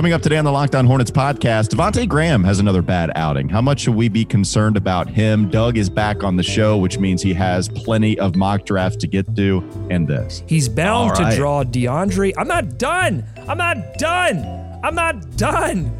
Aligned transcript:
Coming 0.00 0.14
up 0.14 0.22
today 0.22 0.38
on 0.38 0.46
the 0.46 0.50
Locked 0.50 0.74
On 0.74 0.86
Hornets 0.86 1.10
podcast, 1.10 1.68
Devonte 1.68 2.08
Graham 2.08 2.42
has 2.42 2.58
another 2.58 2.80
bad 2.80 3.12
outing. 3.16 3.50
How 3.50 3.60
much 3.60 3.80
should 3.80 3.94
we 3.94 4.08
be 4.08 4.24
concerned 4.24 4.78
about 4.78 5.10
him? 5.10 5.50
Doug 5.50 5.76
is 5.76 5.90
back 5.90 6.24
on 6.24 6.36
the 6.36 6.42
show, 6.42 6.78
which 6.78 6.98
means 6.98 7.20
he 7.20 7.34
has 7.34 7.68
plenty 7.68 8.18
of 8.18 8.34
mock 8.34 8.64
drafts 8.64 8.96
to 8.96 9.06
get 9.06 9.36
to. 9.36 9.62
And 9.90 10.08
this. 10.08 10.42
He's 10.46 10.70
bound 10.70 11.18
right. 11.18 11.32
to 11.32 11.36
draw 11.36 11.64
DeAndre. 11.64 12.32
I'm 12.38 12.48
not 12.48 12.78
done. 12.78 13.26
I'm 13.46 13.58
not 13.58 13.76
done. 13.98 14.80
I'm 14.82 14.94
not 14.94 15.36
done. 15.36 15.92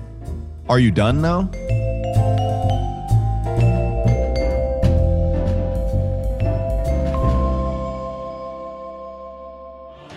Are 0.66 0.78
you 0.78 0.90
done 0.90 1.20
though? 1.20 1.50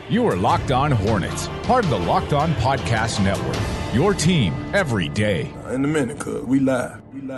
You 0.10 0.28
are 0.28 0.36
Locked 0.38 0.72
On 0.72 0.92
Hornets, 0.92 1.48
part 1.64 1.84
of 1.84 1.90
the 1.90 1.98
Locked 1.98 2.34
On 2.34 2.54
Podcast 2.54 3.22
Network. 3.24 3.73
Your 3.94 4.16
team 4.16 4.56
every 4.74 5.08
day. 5.08 5.54
In 5.70 5.86
a 5.86 5.88
minute, 5.88 6.18
cuz 6.18 6.44
we 6.46 6.60
live. 6.60 7.00
We 7.14 7.22
live. 7.22 7.38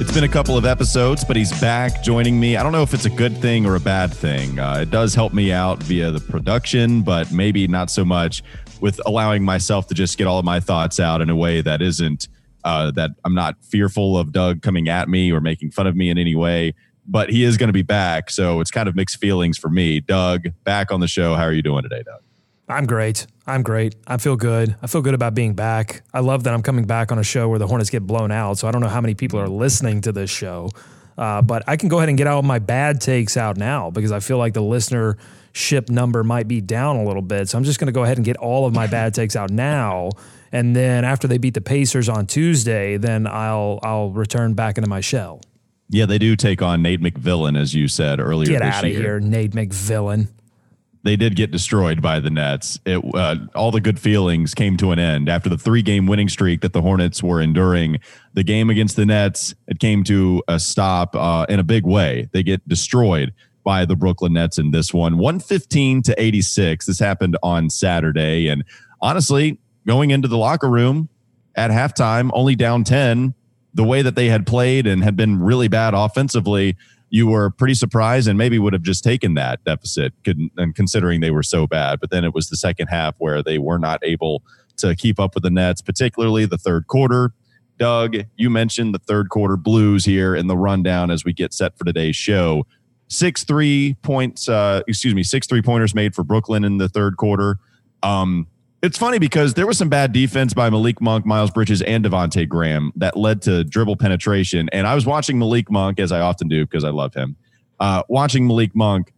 It's 0.00 0.14
been 0.14 0.24
a 0.24 0.28
couple 0.28 0.56
of 0.56 0.64
episodes, 0.64 1.22
but 1.22 1.36
he's 1.36 1.52
back 1.60 2.02
joining 2.02 2.40
me. 2.40 2.56
I 2.56 2.62
don't 2.62 2.72
know 2.72 2.82
if 2.82 2.94
it's 2.94 3.04
a 3.04 3.10
good 3.10 3.36
thing 3.36 3.66
or 3.66 3.74
a 3.74 3.80
bad 3.80 4.10
thing. 4.10 4.58
Uh, 4.58 4.78
it 4.80 4.90
does 4.90 5.14
help 5.14 5.34
me 5.34 5.52
out 5.52 5.82
via 5.82 6.10
the 6.10 6.20
production, 6.20 7.02
but 7.02 7.30
maybe 7.30 7.68
not 7.68 7.90
so 7.90 8.06
much 8.06 8.42
with 8.80 8.98
allowing 9.04 9.44
myself 9.44 9.86
to 9.88 9.94
just 9.94 10.16
get 10.16 10.26
all 10.26 10.38
of 10.38 10.46
my 10.46 10.60
thoughts 10.60 10.98
out 10.98 11.20
in 11.20 11.28
a 11.28 11.36
way 11.36 11.60
that 11.60 11.82
isn't 11.82 12.28
uh, 12.64 12.90
that 12.92 13.10
I'm 13.24 13.34
not 13.34 13.56
fearful 13.62 14.16
of 14.16 14.32
Doug 14.32 14.62
coming 14.62 14.88
at 14.88 15.10
me 15.10 15.30
or 15.30 15.40
making 15.40 15.72
fun 15.72 15.86
of 15.86 15.94
me 15.94 16.08
in 16.08 16.16
any 16.16 16.34
way. 16.34 16.74
But 17.10 17.30
he 17.30 17.42
is 17.42 17.56
going 17.56 17.68
to 17.68 17.72
be 17.72 17.82
back, 17.82 18.30
so 18.30 18.60
it's 18.60 18.70
kind 18.70 18.88
of 18.88 18.94
mixed 18.94 19.18
feelings 19.18 19.56
for 19.56 19.70
me. 19.70 20.00
Doug, 20.00 20.48
back 20.64 20.92
on 20.92 21.00
the 21.00 21.08
show. 21.08 21.34
How 21.34 21.44
are 21.44 21.52
you 21.52 21.62
doing 21.62 21.82
today, 21.82 22.02
Doug? 22.04 22.20
I'm 22.68 22.84
great. 22.84 23.26
I'm 23.46 23.62
great. 23.62 23.94
I 24.06 24.18
feel 24.18 24.36
good. 24.36 24.76
I 24.82 24.88
feel 24.88 25.00
good 25.00 25.14
about 25.14 25.34
being 25.34 25.54
back. 25.54 26.02
I 26.12 26.20
love 26.20 26.44
that 26.44 26.52
I'm 26.52 26.62
coming 26.62 26.84
back 26.84 27.10
on 27.10 27.18
a 27.18 27.22
show 27.24 27.48
where 27.48 27.58
the 27.58 27.66
Hornets 27.66 27.88
get 27.88 28.06
blown 28.06 28.30
out. 28.30 28.58
So 28.58 28.68
I 28.68 28.72
don't 28.72 28.82
know 28.82 28.88
how 28.88 29.00
many 29.00 29.14
people 29.14 29.40
are 29.40 29.48
listening 29.48 30.02
to 30.02 30.12
this 30.12 30.28
show, 30.28 30.68
uh, 31.16 31.40
but 31.40 31.62
I 31.66 31.78
can 31.78 31.88
go 31.88 31.96
ahead 31.96 32.10
and 32.10 32.18
get 32.18 32.26
all 32.26 32.42
my 32.42 32.58
bad 32.58 33.00
takes 33.00 33.38
out 33.38 33.56
now 33.56 33.90
because 33.90 34.12
I 34.12 34.20
feel 34.20 34.36
like 34.36 34.52
the 34.52 34.60
listenership 34.60 35.88
number 35.88 36.22
might 36.22 36.46
be 36.46 36.60
down 36.60 36.96
a 36.96 37.04
little 37.04 37.22
bit. 37.22 37.48
So 37.48 37.56
I'm 37.56 37.64
just 37.64 37.80
going 37.80 37.86
to 37.86 37.92
go 37.92 38.04
ahead 38.04 38.18
and 38.18 38.24
get 38.24 38.36
all 38.36 38.66
of 38.66 38.74
my 38.74 38.86
bad 38.86 39.14
takes 39.14 39.34
out 39.34 39.50
now 39.50 40.10
and 40.52 40.74
then 40.74 41.04
after 41.04 41.28
they 41.28 41.38
beat 41.38 41.54
the 41.54 41.60
Pacers 41.60 42.08
on 42.08 42.26
Tuesday, 42.26 42.96
then 42.96 43.26
I'll 43.26 43.78
I'll 43.82 44.10
return 44.10 44.54
back 44.54 44.78
into 44.78 44.88
my 44.88 45.00
shell. 45.00 45.40
Yeah, 45.90 46.06
they 46.06 46.18
do 46.18 46.36
take 46.36 46.60
on 46.60 46.82
Nate 46.82 47.00
McVillain, 47.00 47.58
as 47.58 47.74
you 47.74 47.88
said 47.88 48.20
earlier. 48.20 48.48
Get 48.48 48.62
out 48.62 48.84
of 48.84 48.90
here, 48.90 49.20
Nate 49.20 49.52
McVillain. 49.52 50.28
They 51.04 51.16
did 51.16 51.36
get 51.36 51.50
destroyed 51.50 52.02
by 52.02 52.20
the 52.20 52.28
Nets. 52.28 52.78
It 52.84 53.02
uh, 53.14 53.36
all 53.54 53.70
the 53.70 53.80
good 53.80 53.98
feelings 53.98 54.52
came 54.54 54.76
to 54.78 54.90
an 54.92 54.98
end 54.98 55.28
after 55.28 55.48
the 55.48 55.56
three-game 55.56 56.06
winning 56.06 56.28
streak 56.28 56.60
that 56.60 56.72
the 56.72 56.82
Hornets 56.82 57.22
were 57.22 57.40
enduring. 57.40 57.98
The 58.34 58.42
game 58.42 58.68
against 58.68 58.96
the 58.96 59.06
Nets 59.06 59.54
it 59.68 59.78
came 59.78 60.04
to 60.04 60.42
a 60.48 60.58
stop 60.58 61.14
uh, 61.14 61.46
in 61.48 61.60
a 61.60 61.64
big 61.64 61.86
way. 61.86 62.28
They 62.32 62.42
get 62.42 62.66
destroyed 62.68 63.32
by 63.64 63.84
the 63.84 63.96
Brooklyn 63.96 64.34
Nets 64.34 64.58
in 64.58 64.70
this 64.72 64.92
one, 64.92 65.16
one 65.18 65.40
fifteen 65.40 66.02
to 66.02 66.20
eighty 66.20 66.42
six. 66.42 66.84
This 66.84 66.98
happened 66.98 67.38
on 67.42 67.70
Saturday, 67.70 68.48
and 68.48 68.64
honestly, 69.00 69.58
going 69.86 70.10
into 70.10 70.28
the 70.28 70.36
locker 70.36 70.68
room 70.68 71.08
at 71.58 71.70
halftime, 71.70 72.30
only 72.34 72.54
down 72.54 72.84
10, 72.84 73.34
the 73.78 73.84
way 73.84 74.02
that 74.02 74.16
they 74.16 74.26
had 74.26 74.44
played 74.44 74.88
and 74.88 75.04
had 75.04 75.14
been 75.14 75.40
really 75.40 75.68
bad 75.68 75.94
offensively, 75.94 76.76
you 77.10 77.28
were 77.28 77.48
pretty 77.48 77.74
surprised 77.74 78.26
and 78.26 78.36
maybe 78.36 78.58
would 78.58 78.72
have 78.72 78.82
just 78.82 79.04
taken 79.04 79.34
that 79.34 79.62
deficit 79.62 80.12
and 80.26 80.74
considering 80.74 81.20
they 81.20 81.30
were 81.30 81.44
so 81.44 81.64
bad. 81.64 82.00
But 82.00 82.10
then 82.10 82.24
it 82.24 82.34
was 82.34 82.48
the 82.48 82.56
second 82.56 82.88
half 82.88 83.14
where 83.18 83.40
they 83.40 83.56
were 83.56 83.78
not 83.78 84.00
able 84.02 84.42
to 84.78 84.96
keep 84.96 85.20
up 85.20 85.36
with 85.36 85.44
the 85.44 85.50
Nets, 85.50 85.80
particularly 85.80 86.44
the 86.44 86.58
third 86.58 86.88
quarter. 86.88 87.32
Doug, 87.78 88.16
you 88.36 88.50
mentioned 88.50 88.96
the 88.96 88.98
third 88.98 89.28
quarter 89.28 89.56
blues 89.56 90.04
here 90.04 90.34
in 90.34 90.48
the 90.48 90.56
rundown 90.56 91.12
as 91.12 91.24
we 91.24 91.32
get 91.32 91.54
set 91.54 91.78
for 91.78 91.84
today's 91.84 92.16
show. 92.16 92.66
Six 93.06 93.44
three 93.44 93.96
points, 94.02 94.48
uh, 94.48 94.82
excuse 94.88 95.14
me, 95.14 95.22
six 95.22 95.46
three 95.46 95.62
pointers 95.62 95.94
made 95.94 96.16
for 96.16 96.24
Brooklyn 96.24 96.64
in 96.64 96.78
the 96.78 96.88
third 96.88 97.16
quarter. 97.16 97.60
Um, 98.02 98.48
it's 98.82 98.96
funny 98.96 99.18
because 99.18 99.54
there 99.54 99.66
was 99.66 99.76
some 99.76 99.88
bad 99.88 100.12
defense 100.12 100.54
by 100.54 100.70
Malik 100.70 101.00
Monk, 101.00 101.26
Miles 101.26 101.50
Bridges, 101.50 101.82
and 101.82 102.04
Devonte 102.04 102.48
Graham 102.48 102.92
that 102.96 103.16
led 103.16 103.42
to 103.42 103.64
dribble 103.64 103.96
penetration. 103.96 104.68
And 104.72 104.86
I 104.86 104.94
was 104.94 105.04
watching 105.04 105.38
Malik 105.38 105.70
Monk 105.70 105.98
as 105.98 106.12
I 106.12 106.20
often 106.20 106.48
do 106.48 106.64
because 106.64 106.84
I 106.84 106.90
love 106.90 107.14
him. 107.14 107.36
Uh, 107.80 108.02
watching 108.08 108.46
Malik 108.46 108.74
Monk, 108.76 109.12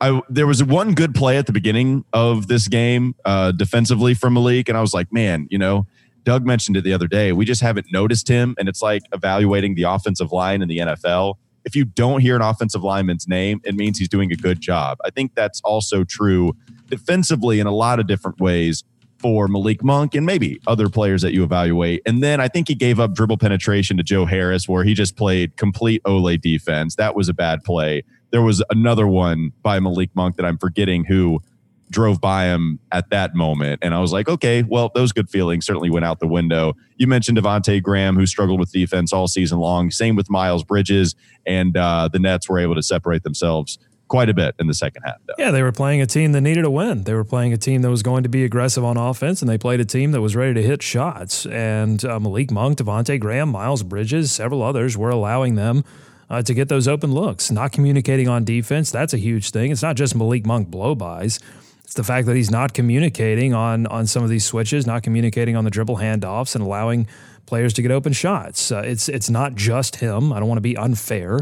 I 0.00 0.20
there 0.28 0.46
was 0.46 0.64
one 0.64 0.94
good 0.94 1.14
play 1.14 1.36
at 1.38 1.46
the 1.46 1.52
beginning 1.52 2.04
of 2.12 2.48
this 2.48 2.66
game 2.66 3.14
uh, 3.24 3.52
defensively 3.52 4.14
from 4.14 4.34
Malik, 4.34 4.68
and 4.68 4.76
I 4.76 4.80
was 4.80 4.92
like, 4.92 5.12
man, 5.12 5.46
you 5.50 5.58
know, 5.58 5.86
Doug 6.24 6.44
mentioned 6.44 6.76
it 6.76 6.82
the 6.82 6.92
other 6.92 7.06
day. 7.06 7.32
We 7.32 7.44
just 7.44 7.60
haven't 7.60 7.86
noticed 7.92 8.26
him, 8.26 8.56
and 8.58 8.68
it's 8.68 8.82
like 8.82 9.02
evaluating 9.12 9.76
the 9.76 9.84
offensive 9.84 10.32
line 10.32 10.60
in 10.60 10.68
the 10.68 10.78
NFL. 10.78 11.34
If 11.64 11.76
you 11.76 11.84
don't 11.84 12.20
hear 12.20 12.34
an 12.36 12.42
offensive 12.42 12.82
lineman's 12.82 13.28
name, 13.28 13.60
it 13.64 13.74
means 13.74 13.98
he's 13.98 14.08
doing 14.08 14.32
a 14.32 14.36
good 14.36 14.60
job. 14.60 14.98
I 15.04 15.10
think 15.10 15.34
that's 15.34 15.60
also 15.62 16.04
true 16.04 16.56
defensively 16.88 17.60
in 17.60 17.66
a 17.66 17.72
lot 17.72 17.98
of 18.00 18.06
different 18.06 18.40
ways 18.40 18.84
for 19.24 19.48
Malik 19.48 19.82
Monk 19.82 20.14
and 20.14 20.26
maybe 20.26 20.60
other 20.66 20.90
players 20.90 21.22
that 21.22 21.32
you 21.32 21.44
evaluate. 21.44 22.02
And 22.04 22.22
then 22.22 22.42
I 22.42 22.48
think 22.48 22.68
he 22.68 22.74
gave 22.74 23.00
up 23.00 23.14
dribble 23.14 23.38
penetration 23.38 23.96
to 23.96 24.02
Joe 24.02 24.26
Harris, 24.26 24.68
where 24.68 24.84
he 24.84 24.92
just 24.92 25.16
played 25.16 25.56
complete 25.56 26.02
Ole 26.04 26.36
defense. 26.36 26.96
That 26.96 27.16
was 27.16 27.30
a 27.30 27.32
bad 27.32 27.64
play. 27.64 28.02
There 28.32 28.42
was 28.42 28.62
another 28.68 29.06
one 29.06 29.52
by 29.62 29.80
Malik 29.80 30.10
Monk 30.14 30.36
that 30.36 30.44
I'm 30.44 30.58
forgetting 30.58 31.06
who 31.06 31.40
drove 31.88 32.20
by 32.20 32.44
him 32.44 32.80
at 32.92 33.08
that 33.08 33.34
moment. 33.34 33.78
And 33.80 33.94
I 33.94 34.00
was 34.00 34.12
like, 34.12 34.28
okay, 34.28 34.62
well, 34.62 34.90
those 34.94 35.10
good 35.10 35.30
feelings 35.30 35.64
certainly 35.64 35.88
went 35.88 36.04
out 36.04 36.20
the 36.20 36.26
window. 36.26 36.74
You 36.98 37.06
mentioned 37.06 37.38
Devonte 37.38 37.82
Graham, 37.82 38.16
who 38.16 38.26
struggled 38.26 38.60
with 38.60 38.72
defense 38.72 39.10
all 39.10 39.26
season 39.26 39.58
long. 39.58 39.90
Same 39.90 40.16
with 40.16 40.28
Miles 40.28 40.64
Bridges. 40.64 41.14
And 41.46 41.78
uh, 41.78 42.10
the 42.12 42.18
Nets 42.18 42.46
were 42.46 42.58
able 42.58 42.74
to 42.74 42.82
separate 42.82 43.22
themselves 43.22 43.78
quite 44.08 44.28
a 44.28 44.34
bit 44.34 44.54
in 44.58 44.66
the 44.66 44.74
second 44.74 45.02
half. 45.04 45.16
Though. 45.26 45.34
Yeah, 45.38 45.50
they 45.50 45.62
were 45.62 45.72
playing 45.72 46.00
a 46.00 46.06
team 46.06 46.32
that 46.32 46.40
needed 46.40 46.64
a 46.64 46.70
win. 46.70 47.04
They 47.04 47.14
were 47.14 47.24
playing 47.24 47.52
a 47.52 47.56
team 47.56 47.82
that 47.82 47.90
was 47.90 48.02
going 48.02 48.22
to 48.22 48.28
be 48.28 48.44
aggressive 48.44 48.84
on 48.84 48.96
offense, 48.96 49.40
and 49.42 49.48
they 49.48 49.58
played 49.58 49.80
a 49.80 49.84
team 49.84 50.12
that 50.12 50.20
was 50.20 50.36
ready 50.36 50.54
to 50.54 50.62
hit 50.62 50.82
shots. 50.82 51.46
And 51.46 52.04
uh, 52.04 52.20
Malik 52.20 52.50
Monk, 52.50 52.78
Devonte 52.78 53.18
Graham, 53.18 53.48
Miles 53.48 53.82
Bridges, 53.82 54.30
several 54.32 54.62
others 54.62 54.96
were 54.96 55.10
allowing 55.10 55.54
them 55.54 55.84
uh, 56.30 56.42
to 56.42 56.54
get 56.54 56.68
those 56.68 56.88
open 56.88 57.12
looks. 57.12 57.50
Not 57.50 57.72
communicating 57.72 58.28
on 58.28 58.44
defense, 58.44 58.90
that's 58.90 59.14
a 59.14 59.18
huge 59.18 59.50
thing. 59.50 59.70
It's 59.70 59.82
not 59.82 59.96
just 59.96 60.14
Malik 60.14 60.46
Monk 60.46 60.68
blowbys. 60.68 61.40
It's 61.84 61.94
the 61.94 62.04
fact 62.04 62.26
that 62.26 62.34
he's 62.34 62.50
not 62.50 62.72
communicating 62.72 63.52
on 63.52 63.86
on 63.86 64.06
some 64.06 64.24
of 64.24 64.30
these 64.30 64.44
switches, 64.44 64.86
not 64.86 65.02
communicating 65.02 65.54
on 65.54 65.64
the 65.64 65.70
dribble 65.70 65.98
handoffs, 65.98 66.54
and 66.54 66.64
allowing 66.64 67.06
players 67.46 67.72
to 67.74 67.82
get 67.82 67.90
open 67.90 68.12
shots. 68.12 68.72
Uh, 68.72 68.82
it's 68.84 69.08
it's 69.08 69.28
not 69.30 69.54
just 69.54 69.96
him. 69.96 70.32
I 70.32 70.38
don't 70.38 70.48
want 70.48 70.56
to 70.56 70.62
be 70.62 70.76
unfair. 70.76 71.40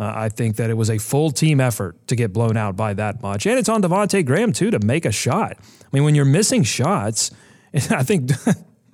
Uh, 0.00 0.12
I 0.16 0.30
think 0.30 0.56
that 0.56 0.70
it 0.70 0.74
was 0.74 0.88
a 0.88 0.96
full 0.96 1.30
team 1.30 1.60
effort 1.60 2.06
to 2.08 2.16
get 2.16 2.32
blown 2.32 2.56
out 2.56 2.74
by 2.74 2.94
that 2.94 3.20
much. 3.20 3.46
And 3.46 3.58
it's 3.58 3.68
on 3.68 3.82
Devonte 3.82 4.24
Graham, 4.24 4.52
too, 4.52 4.70
to 4.70 4.78
make 4.78 5.04
a 5.04 5.12
shot. 5.12 5.58
I 5.60 5.86
mean, 5.92 6.04
when 6.04 6.14
you're 6.14 6.24
missing 6.24 6.62
shots, 6.62 7.30
I 7.74 8.02
think. 8.02 8.30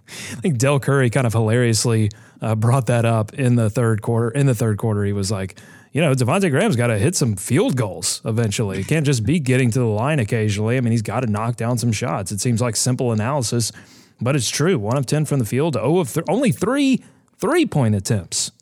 I 0.09 0.37
think 0.41 0.59
Del 0.59 0.79
Curry 0.79 1.11
kind 1.11 1.27
of 1.27 1.33
hilariously 1.33 2.13
uh, 2.41 2.55
brought 2.55 2.87
that 2.87 3.05
up 3.05 3.35
in 3.35 3.57
the 3.57 3.69
third 3.69 4.03
quarter. 4.03 4.31
In 4.31 4.47
the 4.47 4.55
third 4.55 4.79
quarter, 4.79 5.05
he 5.05 5.13
was 5.13 5.33
like, 5.33 5.59
you 5.91 6.01
know, 6.01 6.13
Devonte 6.13 6.49
Graham's 6.49 6.77
got 6.77 6.89
to 6.89 6.99
hit 6.99 7.17
some 7.17 7.35
field 7.35 7.77
goals 7.77 8.21
eventually. 8.25 8.79
He 8.79 8.85
can't 8.85 9.05
just 9.05 9.25
be 9.25 9.41
getting 9.41 9.71
to 9.73 9.81
the 9.81 9.87
line 9.87 10.21
occasionally. 10.21 10.77
I 10.77 10.81
mean, 10.81 10.93
he's 10.93 11.03
got 11.03 11.21
to 11.21 11.27
knock 11.27 11.57
down 11.57 11.77
some 11.79 11.91
shots. 11.91 12.31
It 12.31 12.41
seems 12.41 12.61
like 12.61 12.77
simple 12.77 13.11
analysis, 13.11 13.73
but 14.21 14.37
it's 14.37 14.49
true. 14.49 14.79
One 14.79 14.97
of 14.97 15.07
10 15.07 15.25
from 15.25 15.41
the 15.41 15.45
field, 15.45 15.77
oh 15.77 15.99
of 15.99 16.13
th- 16.13 16.27
only 16.29 16.53
three 16.53 17.03
three 17.39 17.67
point 17.67 17.97
attempts. 17.97 18.53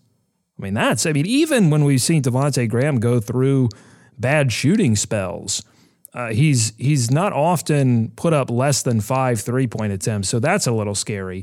I 0.59 0.62
mean, 0.62 0.75
that's, 0.75 1.04
I 1.06 1.12
mean, 1.12 1.26
even 1.26 1.70
when 1.70 1.84
we've 1.84 2.00
seen 2.00 2.22
Devonte 2.22 2.69
Graham 2.69 3.00
go 3.00 3.20
through 3.20 3.69
bad 4.18 4.53
shooting 4.53 4.95
spells, 4.95 5.65
uh, 6.12 6.30
he's 6.30 6.72
he's 6.78 7.10
not 7.10 7.33
often 7.33 8.12
put 8.15 8.33
up 8.33 8.48
less 8.48 8.83
than 8.83 9.01
five 9.01 9.41
three 9.41 9.66
point 9.66 9.92
attempts. 9.92 10.28
So 10.28 10.39
that's 10.39 10.66
a 10.66 10.72
little 10.72 10.95
scary. 10.95 11.42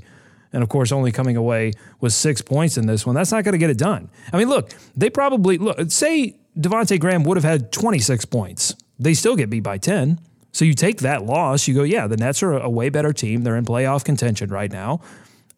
And 0.53 0.63
of 0.63 0.69
course, 0.69 0.91
only 0.91 1.11
coming 1.11 1.37
away 1.37 1.73
with 1.99 2.13
six 2.13 2.41
points 2.41 2.77
in 2.77 2.87
this 2.87 3.05
one, 3.05 3.15
that's 3.15 3.31
not 3.31 3.43
going 3.43 3.53
to 3.53 3.57
get 3.57 3.69
it 3.69 3.77
done. 3.77 4.09
I 4.33 4.37
mean, 4.37 4.49
look, 4.49 4.71
they 4.95 5.09
probably, 5.09 5.57
look, 5.57 5.79
say 5.91 6.37
Devonte 6.57 6.99
Graham 6.99 7.23
would 7.23 7.37
have 7.37 7.43
had 7.45 7.71
26 7.71 8.25
points. 8.25 8.75
They 8.99 9.13
still 9.13 9.37
get 9.37 9.49
beat 9.49 9.63
by 9.63 9.77
10. 9.77 10.19
So 10.51 10.65
you 10.65 10.73
take 10.73 10.99
that 10.99 11.23
loss, 11.23 11.69
you 11.69 11.73
go, 11.73 11.83
yeah, 11.83 12.07
the 12.07 12.17
Nets 12.17 12.43
are 12.43 12.51
a 12.51 12.69
way 12.69 12.89
better 12.89 13.13
team. 13.13 13.43
They're 13.43 13.55
in 13.55 13.63
playoff 13.63 14.03
contention 14.03 14.49
right 14.49 14.69
now 14.69 14.99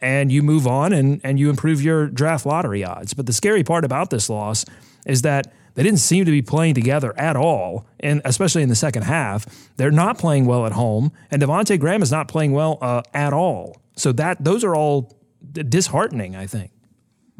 and 0.03 0.31
you 0.31 0.43
move 0.43 0.67
on 0.67 0.91
and, 0.91 1.21
and 1.23 1.39
you 1.39 1.49
improve 1.49 1.81
your 1.81 2.07
draft 2.07 2.45
lottery 2.45 2.83
odds. 2.83 3.13
But 3.13 3.25
the 3.25 3.33
scary 3.33 3.63
part 3.63 3.85
about 3.85 4.09
this 4.09 4.29
loss 4.29 4.65
is 5.05 5.21
that 5.23 5.51
they 5.75 5.81
didn't 5.81 5.99
seem 5.99 6.25
to 6.25 6.31
be 6.31 6.41
playing 6.41 6.75
together 6.75 7.17
at 7.17 7.35
all, 7.35 7.87
and 7.99 8.21
especially 8.25 8.61
in 8.61 8.69
the 8.69 8.75
second 8.75 9.03
half. 9.03 9.45
They're 9.77 9.91
not 9.91 10.19
playing 10.19 10.45
well 10.45 10.65
at 10.67 10.73
home, 10.73 11.11
and 11.31 11.41
Devonte 11.41 11.79
Graham 11.79 12.03
is 12.03 12.11
not 12.11 12.27
playing 12.27 12.51
well 12.51 12.77
uh, 12.81 13.01
at 13.13 13.33
all. 13.33 13.81
So 13.95 14.11
that 14.13 14.43
those 14.43 14.63
are 14.63 14.75
all 14.75 15.17
disheartening, 15.51 16.35
I 16.35 16.45
think. 16.47 16.71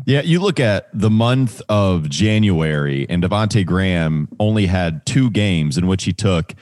Yeah, 0.06 0.21
you 0.21 0.39
look 0.39 0.59
at 0.59 0.89
the 0.94 1.09
month 1.09 1.62
of 1.69 2.09
January, 2.09 3.06
and 3.09 3.21
Devonte 3.21 3.66
Graham 3.66 4.30
only 4.39 4.66
had 4.66 5.06
two 5.06 5.30
games 5.30 5.77
in 5.77 5.86
which 5.86 6.06
he 6.06 6.13
took 6.13 6.56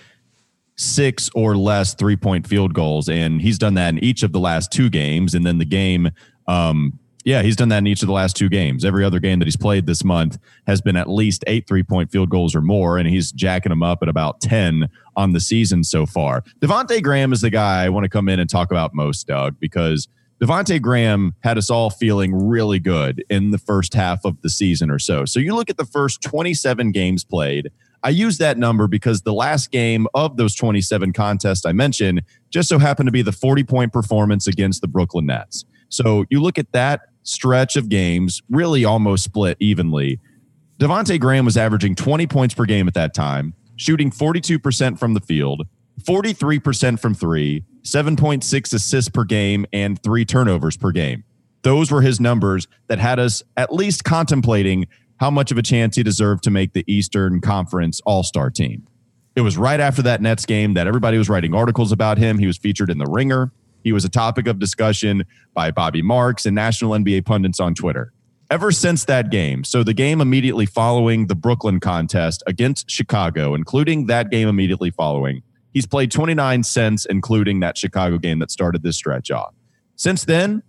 six 0.81 1.30
or 1.36 1.56
less 1.56 1.94
three 1.94 2.16
point 2.16 2.48
field 2.48 2.74
goals, 2.74 3.07
and 3.07 3.42
he's 3.42 3.57
done 3.57 3.75
that 3.75 3.89
in 3.89 4.04
each 4.04 4.24
of 4.24 4.31
the 4.31 4.39
last 4.39 4.72
two 4.72 4.89
games. 4.89 5.33
And 5.33 5.45
then 5.45 5.60
the 5.60 5.66
game, 5.66 6.10
um, 6.48 6.98
yeah, 7.24 7.44
he's 7.44 7.56
done 7.56 7.69
that 7.69 7.80
in 7.80 7.88
each 7.88 8.01
of 8.01 8.07
the 8.07 8.13
last 8.13 8.36
two 8.36 8.50
games. 8.50 8.83
Every 8.83 9.06
other 9.06 9.19
game 9.19 9.39
that 9.39 9.45
he's 9.45 9.57
played 9.57 9.86
this 9.86 10.04
month 10.04 10.39
has 10.66 10.81
been 10.81 10.95
at 10.95 11.07
least 11.07 11.44
eight 11.45 11.68
three 11.68 11.83
point 11.83 12.12
field 12.12 12.30
goals 12.30 12.56
or 12.56 12.62
more, 12.62 12.98
and 12.98 13.07
he's 13.07 13.31
jacking 13.31 13.69
them 13.69 13.83
up 13.83 14.00
at 14.01 14.10
about 14.10 14.42
10 14.42 14.89
on 15.16 15.33
the 15.33 15.39
season 15.39 15.83
so 15.83 16.06
far. 16.06 16.44
Devonte 16.62 17.01
Graham 17.04 17.31
is 17.31 17.42
the 17.42 17.50
guy 17.50 17.83
I 17.83 17.89
want 17.89 18.06
to 18.06 18.10
come 18.10 18.28
in 18.28 18.39
and 18.39 18.50
talk 18.50 18.72
about 18.72 18.95
most, 18.95 19.28
Doug, 19.28 19.60
because 19.60 20.07
Devonte 20.42 20.81
Graham 20.81 21.36
had 21.42 21.60
us 21.60 21.69
all 21.69 21.92
feeling 21.92 22.33
really 22.33 22.80
good 22.80 23.24
in 23.30 23.51
the 23.51 23.60
first 23.60 23.94
half 23.94 24.25
of 24.25 24.42
the 24.42 24.50
season 24.50 24.89
or 24.89 24.98
so. 24.98 25.24
So 25.25 25.39
you 25.39 25.54
look 25.56 25.69
at 25.69 25.78
the 25.78 25.86
first 25.86 26.24
27 26.24 26.92
games 26.92 27.24
played. 27.24 27.69
I 28.03 28.09
use 28.09 28.38
that 28.39 28.57
number 28.57 28.88
because 28.88 29.21
the 29.21 29.33
last 29.33 29.71
game 29.71 30.07
of 30.13 30.38
those 30.38 30.56
27 30.56 31.13
contests 31.13 31.65
I 31.65 31.71
mentioned 31.71 32.24
just 32.50 32.68
so 32.68 32.80
happened 32.80 33.07
to 33.07 33.12
be 33.12 33.21
the 33.21 33.31
40 33.31 33.63
point 33.63 33.94
performance 33.94 34.48
against 34.48 34.81
the 34.81 34.88
Brooklyn 34.88 35.27
Nets. 35.27 35.65
So 35.89 36.25
you 36.30 36.42
look 36.42 36.57
at 36.57 36.71
that 36.71 37.01
stretch 37.24 37.75
of 37.75 37.89
games, 37.89 38.42
really 38.50 38.86
almost 38.86 39.24
split 39.24 39.57
evenly. 39.59 40.19
Devonte 40.80 41.19
Graham 41.19 41.45
was 41.45 41.57
averaging 41.57 41.94
20 41.94 42.25
points 42.25 42.56
per 42.56 42.65
game 42.65 42.88
at 42.88 42.95
that 42.95 43.13
time, 43.13 43.53
shooting 43.75 44.09
42% 44.09 44.97
from 44.97 45.13
the 45.13 45.19
field, 45.19 45.68
43% 46.01 47.00
from 47.00 47.13
three, 47.13 47.63
7.6 47.83 48.74
assists 48.74 49.09
per 49.09 49.24
game, 49.24 49.68
and 49.71 50.01
three 50.01 50.25
turnovers 50.25 50.77
per 50.77 50.92
game. 50.92 51.24
Those 51.63 51.92
were 51.92 52.01
his 52.01 52.19
numbers 52.19 52.68
that 52.88 52.97
had 52.97 53.19
us 53.19 53.44
at 53.56 53.71
least 53.71 54.04
contemplating 54.04 54.88
how 55.21 55.29
much 55.29 55.51
of 55.51 55.57
a 55.59 55.62
chance 55.62 55.95
he 55.95 56.01
deserved 56.01 56.44
to 56.44 56.50
make 56.50 56.73
the 56.73 56.83
Eastern 56.91 57.39
Conference 57.41 58.01
All 58.07 58.23
Star 58.23 58.50
team. 58.50 58.88
It 59.35 59.41
was 59.41 59.56
right 59.56 59.79
after 59.79 60.01
that 60.01 60.19
Nets 60.19 60.47
game 60.47 60.73
that 60.73 60.88
everybody 60.88 61.19
was 61.19 61.29
writing 61.29 61.53
articles 61.53 61.91
about 61.91 62.18
him. 62.18 62.39
He 62.39 62.47
was 62.47 62.57
featured 62.57 62.89
in 62.89 62.97
The 62.97 63.06
Ringer. 63.06 63.53
He 63.83 63.94
was 63.94 64.03
a 64.03 64.09
topic 64.09 64.47
of 64.47 64.57
discussion 64.57 65.23
by 65.53 65.69
Bobby 65.69 66.01
Marks 66.01 66.47
and 66.47 66.56
national 66.56 66.94
NBA 66.94 67.23
pundits 67.23 67.59
on 67.59 67.75
Twitter. 67.75 68.12
Ever 68.50 68.71
since 68.71 69.06
that 69.06 69.29
game, 69.29 69.63
so 69.63 69.83
the 69.83 69.94
game 69.94 70.21
immediately 70.21 70.65
following 70.65 71.27
the 71.27 71.35
Brooklyn 71.35 71.79
contest 71.79 72.41
against 72.47 72.89
Chicago, 72.89 73.53
including 73.53 74.07
that 74.07 74.31
game 74.31 74.47
immediately 74.47 74.89
following, 74.89 75.44
he's 75.71 75.85
played 75.85 76.09
29 76.09 76.63
cents, 76.63 77.06
including 77.06 77.59
that 77.59 77.77
Chicago 77.77 78.18
game 78.18 78.39
that 78.39 78.50
started 78.50 78.81
this 78.81 78.97
stretch 78.97 79.29
off. 79.29 79.53
Since 79.95 80.25
then, 80.25 80.63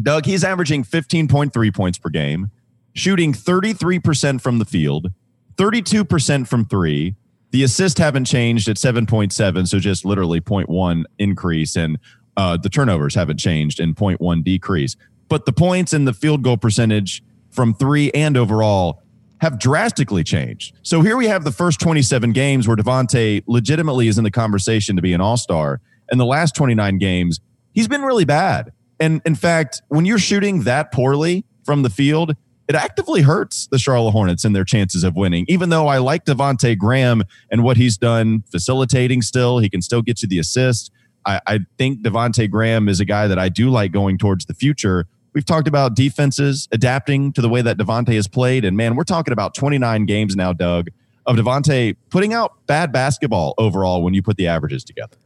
Doug, 0.00 0.26
he's 0.26 0.44
averaging 0.44 0.84
15.3 0.84 1.74
points 1.74 1.96
per 1.96 2.10
game, 2.10 2.50
shooting 2.94 3.32
33% 3.32 4.40
from 4.40 4.58
the 4.58 4.64
field, 4.64 5.10
32% 5.56 6.46
from 6.46 6.64
three. 6.64 7.16
The 7.50 7.64
assists 7.64 7.98
haven't 7.98 8.26
changed 8.26 8.68
at 8.68 8.76
7.7, 8.76 9.68
so 9.68 9.78
just 9.78 10.04
literally 10.04 10.40
0.1 10.40 11.04
increase. 11.18 11.76
And 11.76 11.98
uh, 12.36 12.56
the 12.56 12.68
turnovers 12.68 13.14
haven't 13.14 13.38
changed 13.38 13.80
in 13.80 13.94
0.1 13.94 14.44
decrease. 14.44 14.96
But 15.28 15.46
the 15.46 15.52
points 15.52 15.92
and 15.92 16.06
the 16.06 16.12
field 16.12 16.42
goal 16.42 16.56
percentage 16.56 17.22
from 17.50 17.74
three 17.74 18.10
and 18.12 18.36
overall 18.36 19.02
have 19.40 19.58
drastically 19.58 20.22
changed. 20.22 20.74
So 20.82 21.00
here 21.02 21.16
we 21.16 21.26
have 21.26 21.44
the 21.44 21.52
first 21.52 21.80
27 21.80 22.32
games 22.32 22.68
where 22.68 22.76
Devonte 22.76 23.42
legitimately 23.46 24.08
is 24.08 24.18
in 24.18 24.24
the 24.24 24.30
conversation 24.30 24.96
to 24.96 25.02
be 25.02 25.12
an 25.12 25.20
all 25.20 25.36
star. 25.36 25.80
And 26.10 26.20
the 26.20 26.26
last 26.26 26.54
29 26.54 26.98
games, 26.98 27.40
he's 27.72 27.88
been 27.88 28.02
really 28.02 28.24
bad. 28.24 28.72
And 28.98 29.22
in 29.24 29.34
fact, 29.34 29.82
when 29.88 30.04
you're 30.04 30.18
shooting 30.18 30.64
that 30.64 30.92
poorly 30.92 31.44
from 31.64 31.82
the 31.82 31.90
field, 31.90 32.36
it 32.70 32.76
actively 32.76 33.22
hurts 33.22 33.66
the 33.66 33.80
Charlotte 33.80 34.12
Hornets 34.12 34.44
and 34.44 34.54
their 34.54 34.62
chances 34.62 35.02
of 35.02 35.16
winning. 35.16 35.44
Even 35.48 35.70
though 35.70 35.88
I 35.88 35.98
like 35.98 36.24
Devonte 36.24 36.78
Graham 36.78 37.24
and 37.50 37.64
what 37.64 37.76
he's 37.76 37.98
done 37.98 38.44
facilitating 38.48 39.22
still, 39.22 39.58
he 39.58 39.68
can 39.68 39.82
still 39.82 40.02
get 40.02 40.22
you 40.22 40.28
the 40.28 40.38
assist. 40.38 40.92
I, 41.26 41.40
I 41.48 41.58
think 41.78 42.02
Devonte 42.02 42.48
Graham 42.48 42.88
is 42.88 43.00
a 43.00 43.04
guy 43.04 43.26
that 43.26 43.40
I 43.40 43.48
do 43.48 43.70
like 43.70 43.90
going 43.90 44.18
towards 44.18 44.46
the 44.46 44.54
future. 44.54 45.06
We've 45.32 45.44
talked 45.44 45.66
about 45.66 45.96
defenses 45.96 46.68
adapting 46.70 47.32
to 47.32 47.42
the 47.42 47.48
way 47.48 47.60
that 47.60 47.76
Devonte 47.76 48.14
has 48.14 48.28
played. 48.28 48.64
And 48.64 48.76
man, 48.76 48.94
we're 48.94 49.02
talking 49.02 49.32
about 49.32 49.52
29 49.56 50.06
games 50.06 50.36
now, 50.36 50.52
Doug, 50.52 50.90
of 51.26 51.34
Devonte 51.34 51.96
putting 52.08 52.34
out 52.34 52.52
bad 52.68 52.92
basketball 52.92 53.52
overall 53.58 54.04
when 54.04 54.14
you 54.14 54.22
put 54.22 54.36
the 54.36 54.46
averages 54.46 54.84
together. 54.84 55.16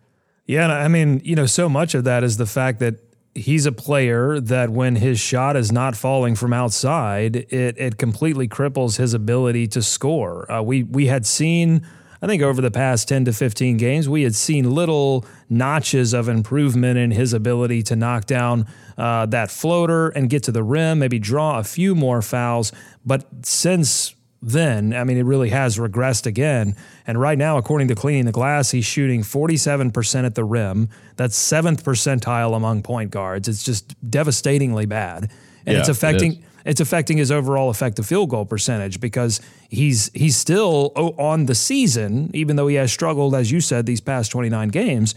Yeah, 0.46 0.72
I 0.72 0.88
mean, 0.88 1.20
you 1.24 1.36
know, 1.36 1.46
so 1.46 1.68
much 1.68 1.94
of 1.94 2.04
that 2.04 2.24
is 2.24 2.38
the 2.38 2.46
fact 2.46 2.78
that 2.80 3.03
he's 3.34 3.66
a 3.66 3.72
player 3.72 4.40
that 4.40 4.70
when 4.70 4.96
his 4.96 5.18
shot 5.18 5.56
is 5.56 5.72
not 5.72 5.96
falling 5.96 6.34
from 6.34 6.52
outside, 6.52 7.36
it 7.36 7.76
it 7.78 7.98
completely 7.98 8.48
cripples 8.48 8.96
his 8.96 9.14
ability 9.14 9.66
to 9.68 9.82
score. 9.82 10.50
Uh, 10.50 10.62
we 10.62 10.82
we 10.82 11.06
had 11.06 11.26
seen. 11.26 11.86
I 12.22 12.26
think 12.26 12.42
over 12.42 12.62
the 12.62 12.70
past 12.70 13.06
10 13.08 13.26
to 13.26 13.34
15 13.34 13.76
games, 13.76 14.08
we 14.08 14.22
had 14.22 14.34
seen 14.34 14.70
little 14.70 15.26
notches 15.50 16.14
of 16.14 16.26
improvement 16.26 16.96
in 16.96 17.10
his 17.10 17.34
ability 17.34 17.82
to 17.82 17.96
knock 17.96 18.24
down 18.24 18.66
uh, 18.96 19.26
that 19.26 19.50
floater 19.50 20.08
and 20.08 20.30
get 20.30 20.42
to 20.44 20.52
the 20.52 20.62
rim, 20.62 21.00
maybe 21.00 21.18
draw 21.18 21.58
a 21.58 21.64
few 21.64 21.94
more 21.94 22.22
fouls. 22.22 22.72
But 23.04 23.26
since 23.42 24.14
then, 24.46 24.92
I 24.94 25.04
mean, 25.04 25.16
it 25.16 25.24
really 25.24 25.48
has 25.50 25.78
regressed 25.78 26.26
again. 26.26 26.76
And 27.06 27.20
right 27.20 27.38
now, 27.38 27.56
according 27.58 27.88
to 27.88 27.94
Cleaning 27.94 28.26
the 28.26 28.32
Glass, 28.32 28.70
he's 28.70 28.84
shooting 28.84 29.22
47% 29.22 30.24
at 30.24 30.34
the 30.34 30.44
rim. 30.44 30.88
That's 31.16 31.36
seventh 31.36 31.84
percentile 31.84 32.56
among 32.56 32.82
point 32.82 33.10
guards. 33.10 33.48
It's 33.48 33.62
just 33.62 33.94
devastatingly 34.10 34.86
bad. 34.86 35.30
And 35.66 35.74
Yeah, 35.74 35.80
it's 35.80 35.88
affecting 35.88 36.32
is. 36.32 36.38
it's 36.66 36.80
affecting 36.80 37.16
his 37.16 37.30
overall 37.32 37.70
effective 37.70 38.06
field 38.06 38.28
goal 38.30 38.44
percentage 38.44 39.00
because 39.00 39.40
he's 39.70 40.10
he's 40.14 40.36
still 40.36 40.92
on 40.96 41.46
the 41.46 41.54
season, 41.54 42.30
even 42.34 42.56
though 42.56 42.66
he 42.66 42.76
has 42.76 42.92
struggled, 42.92 43.34
as 43.34 43.50
you 43.50 43.60
said, 43.60 43.86
these 43.86 44.00
past 44.02 44.30
29 44.30 44.68
games. 44.68 45.14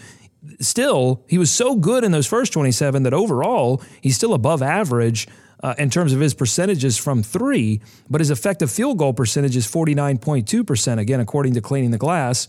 Still, 0.62 1.23
he 1.27 1.38
was 1.38 1.51
so 1.51 1.75
good 1.75 2.03
in 2.06 2.12
those 2.12 2.27
first 2.27 2.53
27 2.53 3.03
that 3.03 3.13
overall 3.13 3.81
he's 4.01 4.15
still 4.15 4.33
above 4.33 4.62
average 4.62 5.27
uh, 5.62 5.74
in 5.77 5.89
terms 5.89 6.13
of 6.13 6.19
his 6.19 6.33
percentages 6.33 6.98
from 6.98 7.24
three, 7.24 7.81
but 8.09 8.21
his 8.21 8.30
effective 8.30 8.71
field 8.71 8.98
goal 8.98 9.13
percentage 9.13 9.56
is 9.56 9.65
49.2%, 9.68 11.00
again, 11.00 11.19
according 11.19 11.54
to 11.56 11.62
Cleaning 11.62 11.92
the 11.92 11.98
Glass. 11.98 12.48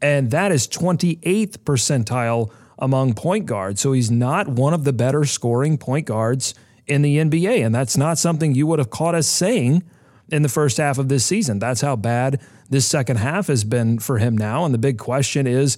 And 0.00 0.30
that 0.30 0.52
is 0.52 0.66
28th 0.68 1.58
percentile 1.58 2.50
among 2.78 3.14
point 3.14 3.46
guards. 3.46 3.80
So 3.80 3.92
he's 3.92 4.10
not 4.10 4.48
one 4.48 4.74
of 4.74 4.84
the 4.84 4.92
better 4.92 5.24
scoring 5.24 5.78
point 5.78 6.06
guards 6.06 6.54
in 6.86 7.02
the 7.02 7.18
NBA. 7.18 7.64
And 7.64 7.74
that's 7.74 7.96
not 7.96 8.18
something 8.18 8.54
you 8.54 8.66
would 8.66 8.78
have 8.78 8.90
caught 8.90 9.14
us 9.14 9.26
saying 9.26 9.82
in 10.30 10.42
the 10.42 10.48
first 10.48 10.76
half 10.76 10.98
of 10.98 11.08
this 11.08 11.24
season. 11.24 11.58
That's 11.58 11.80
how 11.80 11.96
bad 11.96 12.40
this 12.68 12.86
second 12.86 13.16
half 13.16 13.46
has 13.46 13.64
been 13.64 13.98
for 13.98 14.18
him 14.18 14.36
now. 14.36 14.64
And 14.64 14.74
the 14.74 14.78
big 14.78 14.98
question 14.98 15.46
is 15.46 15.76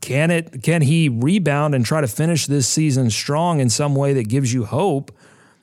can 0.00 0.30
it 0.30 0.62
can 0.62 0.82
he 0.82 1.08
rebound 1.08 1.74
and 1.74 1.84
try 1.84 2.00
to 2.00 2.06
finish 2.06 2.46
this 2.46 2.68
season 2.68 3.10
strong 3.10 3.60
in 3.60 3.70
some 3.70 3.94
way 3.94 4.12
that 4.12 4.28
gives 4.28 4.52
you 4.52 4.64
hope 4.64 5.10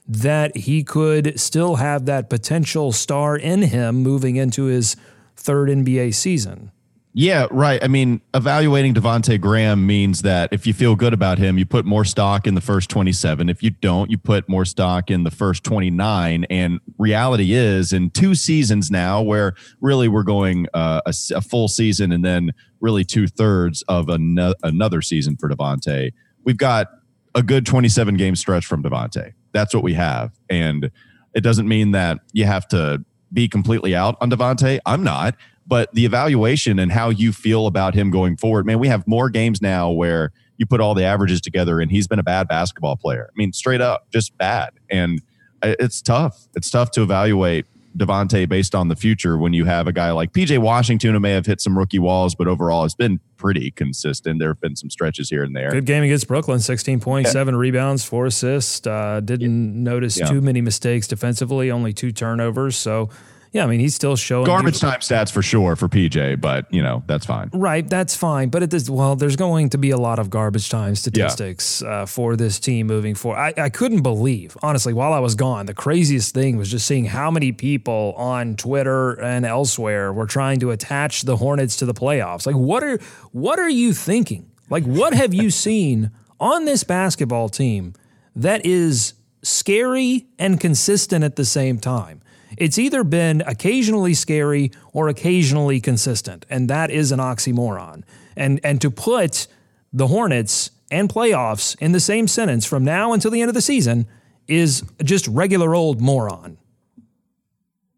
that 0.07 0.55
he 0.55 0.83
could 0.83 1.39
still 1.39 1.75
have 1.75 2.05
that 2.05 2.29
potential 2.29 2.91
star 2.91 3.35
in 3.35 3.63
him 3.63 3.97
moving 3.97 4.35
into 4.35 4.65
his 4.65 4.95
third 5.35 5.69
NBA 5.69 6.13
season? 6.13 6.71
Yeah, 7.19 7.47
right. 7.49 7.83
I 7.83 7.87
mean, 7.87 8.21
evaluating 8.35 8.93
Devonte 8.93 9.41
Graham 9.41 9.87
means 9.87 10.21
that 10.21 10.53
if 10.53 10.67
you 10.67 10.73
feel 10.75 10.95
good 10.95 11.13
about 11.13 11.39
him, 11.39 11.57
you 11.57 11.65
put 11.65 11.83
more 11.83 12.05
stock 12.05 12.45
in 12.45 12.53
the 12.53 12.61
first 12.61 12.91
27. 12.91 13.49
If 13.49 13.63
you 13.63 13.71
don't, 13.71 14.11
you 14.11 14.19
put 14.19 14.47
more 14.47 14.65
stock 14.65 15.09
in 15.09 15.23
the 15.23 15.31
first 15.31 15.63
29. 15.63 16.43
And 16.51 16.79
reality 16.99 17.53
is, 17.53 17.91
in 17.91 18.11
two 18.11 18.35
seasons 18.35 18.91
now, 18.91 19.23
where 19.23 19.55
really 19.81 20.07
we're 20.07 20.21
going 20.21 20.67
uh, 20.75 21.01
a, 21.07 21.13
a 21.35 21.41
full 21.41 21.67
season 21.67 22.11
and 22.11 22.23
then 22.23 22.51
really 22.81 23.03
two 23.03 23.25
thirds 23.25 23.81
of 23.87 24.11
ano- 24.11 24.53
another 24.61 25.01
season 25.01 25.37
for 25.37 25.49
Devonte, 25.49 26.13
we've 26.43 26.57
got 26.57 26.87
a 27.33 27.41
good 27.41 27.65
27 27.65 28.15
game 28.17 28.35
stretch 28.35 28.67
from 28.67 28.83
Devonte. 28.83 29.33
That's 29.57 29.73
what 29.73 29.81
we 29.81 29.95
have. 29.95 30.31
And 30.51 30.91
it 31.33 31.41
doesn't 31.41 31.67
mean 31.67 31.91
that 31.93 32.19
you 32.31 32.45
have 32.45 32.67
to 32.67 33.03
be 33.33 33.47
completely 33.47 33.95
out 33.95 34.15
on 34.21 34.29
Devonte. 34.29 34.79
I'm 34.85 35.03
not. 35.03 35.35
But 35.65 35.91
the 35.93 36.05
evaluation 36.05 36.77
and 36.77 36.91
how 36.91 37.09
you 37.09 37.33
feel 37.33 37.65
about 37.65 37.95
him 37.95 38.11
going 38.11 38.37
forward, 38.37 38.67
man, 38.67 38.77
we 38.77 38.87
have 38.87 39.05
more 39.07 39.31
games 39.31 39.61
now 39.61 39.89
where 39.89 40.31
you 40.57 40.67
put 40.67 40.79
all 40.79 40.93
the 40.93 41.03
averages 41.03 41.41
together 41.41 41.81
and 41.81 41.89
he's 41.89 42.07
been 42.07 42.19
a 42.19 42.23
bad 42.23 42.47
basketball 42.47 42.97
player. 42.97 43.29
I 43.29 43.33
mean, 43.35 43.51
straight 43.51 43.81
up, 43.81 44.05
just 44.11 44.37
bad. 44.37 44.69
And 44.91 45.21
uh, 45.63 45.73
it's 45.79 46.03
tough. 46.03 46.47
It's 46.55 46.69
tough 46.69 46.91
to 46.91 47.01
evaluate 47.01 47.65
Devonte 47.97 48.47
based 48.47 48.75
on 48.75 48.87
the 48.87 48.95
future 48.95 49.37
when 49.37 49.53
you 49.53 49.65
have 49.65 49.87
a 49.87 49.91
guy 49.93 50.11
like 50.11 50.31
PJ 50.33 50.57
Washington 50.59 51.13
who 51.13 51.19
may 51.19 51.31
have 51.31 51.45
hit 51.45 51.59
some 51.61 51.77
rookie 51.77 51.99
walls, 51.99 52.35
but 52.35 52.47
overall 52.47 52.85
it's 52.85 52.95
been 52.95 53.19
pretty 53.37 53.71
consistent. 53.71 54.39
There 54.39 54.49
have 54.49 54.61
been 54.61 54.75
some 54.75 54.89
stretches 54.89 55.29
here 55.29 55.43
and 55.43 55.55
there. 55.55 55.71
Good 55.71 55.85
game 55.85 56.03
against 56.03 56.27
Brooklyn, 56.27 56.59
16 56.59 56.99
points, 56.99 57.31
seven 57.31 57.55
rebounds, 57.55 58.03
four 58.03 58.25
assists. 58.27 58.85
Uh, 58.85 59.19
didn't 59.23 59.83
notice 59.83 60.19
Yeah. 60.19 60.27
too 60.27 60.41
many 60.41 60.61
mistakes 60.61 61.07
defensively, 61.07 61.71
only 61.71 61.93
two 61.93 62.11
turnovers. 62.11 62.75
So, 62.75 63.09
Yeah, 63.51 63.63
I 63.63 63.67
mean 63.67 63.79
he's 63.79 63.95
still 63.95 64.15
showing 64.15 64.45
garbage 64.45 64.79
time 64.79 64.99
stats 64.99 65.31
for 65.31 65.41
sure 65.41 65.75
for 65.75 65.87
PJ, 65.87 66.41
but 66.41 66.71
you 66.73 66.81
know 66.81 67.03
that's 67.07 67.25
fine. 67.25 67.49
Right, 67.53 67.87
that's 67.87 68.15
fine. 68.15 68.49
But 68.49 68.63
it 68.63 68.73
is 68.73 68.89
well, 68.89 69.15
there's 69.15 69.35
going 69.35 69.69
to 69.69 69.77
be 69.77 69.91
a 69.91 69.97
lot 69.97 70.19
of 70.19 70.29
garbage 70.29 70.69
time 70.69 70.95
statistics 70.95 71.81
yeah. 71.81 72.01
uh, 72.01 72.05
for 72.05 72.35
this 72.35 72.59
team 72.59 72.87
moving 72.87 73.15
forward. 73.15 73.39
I, 73.39 73.53
I 73.57 73.69
couldn't 73.69 74.01
believe, 74.01 74.57
honestly, 74.61 74.93
while 74.93 75.13
I 75.13 75.19
was 75.19 75.35
gone, 75.35 75.65
the 75.65 75.73
craziest 75.73 76.33
thing 76.33 76.57
was 76.57 76.69
just 76.69 76.85
seeing 76.85 77.05
how 77.05 77.31
many 77.31 77.51
people 77.51 78.13
on 78.17 78.55
Twitter 78.55 79.13
and 79.21 79.45
elsewhere 79.45 80.11
were 80.11 80.25
trying 80.27 80.59
to 80.59 80.71
attach 80.71 81.23
the 81.23 81.37
Hornets 81.37 81.77
to 81.77 81.85
the 81.85 81.93
playoffs. 81.93 82.45
Like, 82.45 82.55
what 82.55 82.83
are 82.83 82.99
what 83.31 83.59
are 83.59 83.69
you 83.69 83.93
thinking? 83.93 84.49
Like, 84.69 84.83
what 84.83 85.13
have 85.13 85.33
you 85.33 85.49
seen 85.65 86.11
on 86.39 86.65
this 86.65 86.83
basketball 86.83 87.49
team 87.49 87.93
that 88.35 88.65
is 88.65 89.13
scary 89.41 90.27
and 90.37 90.59
consistent 90.59 91.23
at 91.23 91.35
the 91.35 91.45
same 91.45 91.79
time? 91.79 92.21
It's 92.57 92.77
either 92.77 93.03
been 93.03 93.41
occasionally 93.45 94.13
scary 94.13 94.71
or 94.93 95.07
occasionally 95.07 95.79
consistent, 95.79 96.45
and 96.49 96.69
that 96.69 96.89
is 96.89 97.11
an 97.11 97.19
oxymoron. 97.19 98.03
And 98.35 98.59
and 98.63 98.81
to 98.81 98.91
put 98.91 99.47
the 99.93 100.07
Hornets 100.07 100.71
and 100.91 101.09
playoffs 101.09 101.75
in 101.79 101.91
the 101.91 101.99
same 101.99 102.27
sentence 102.27 102.65
from 102.65 102.83
now 102.83 103.13
until 103.13 103.31
the 103.31 103.41
end 103.41 103.49
of 103.49 103.55
the 103.55 103.61
season 103.61 104.07
is 104.47 104.83
just 105.03 105.27
regular 105.27 105.75
old 105.75 106.01
moron. 106.01 106.57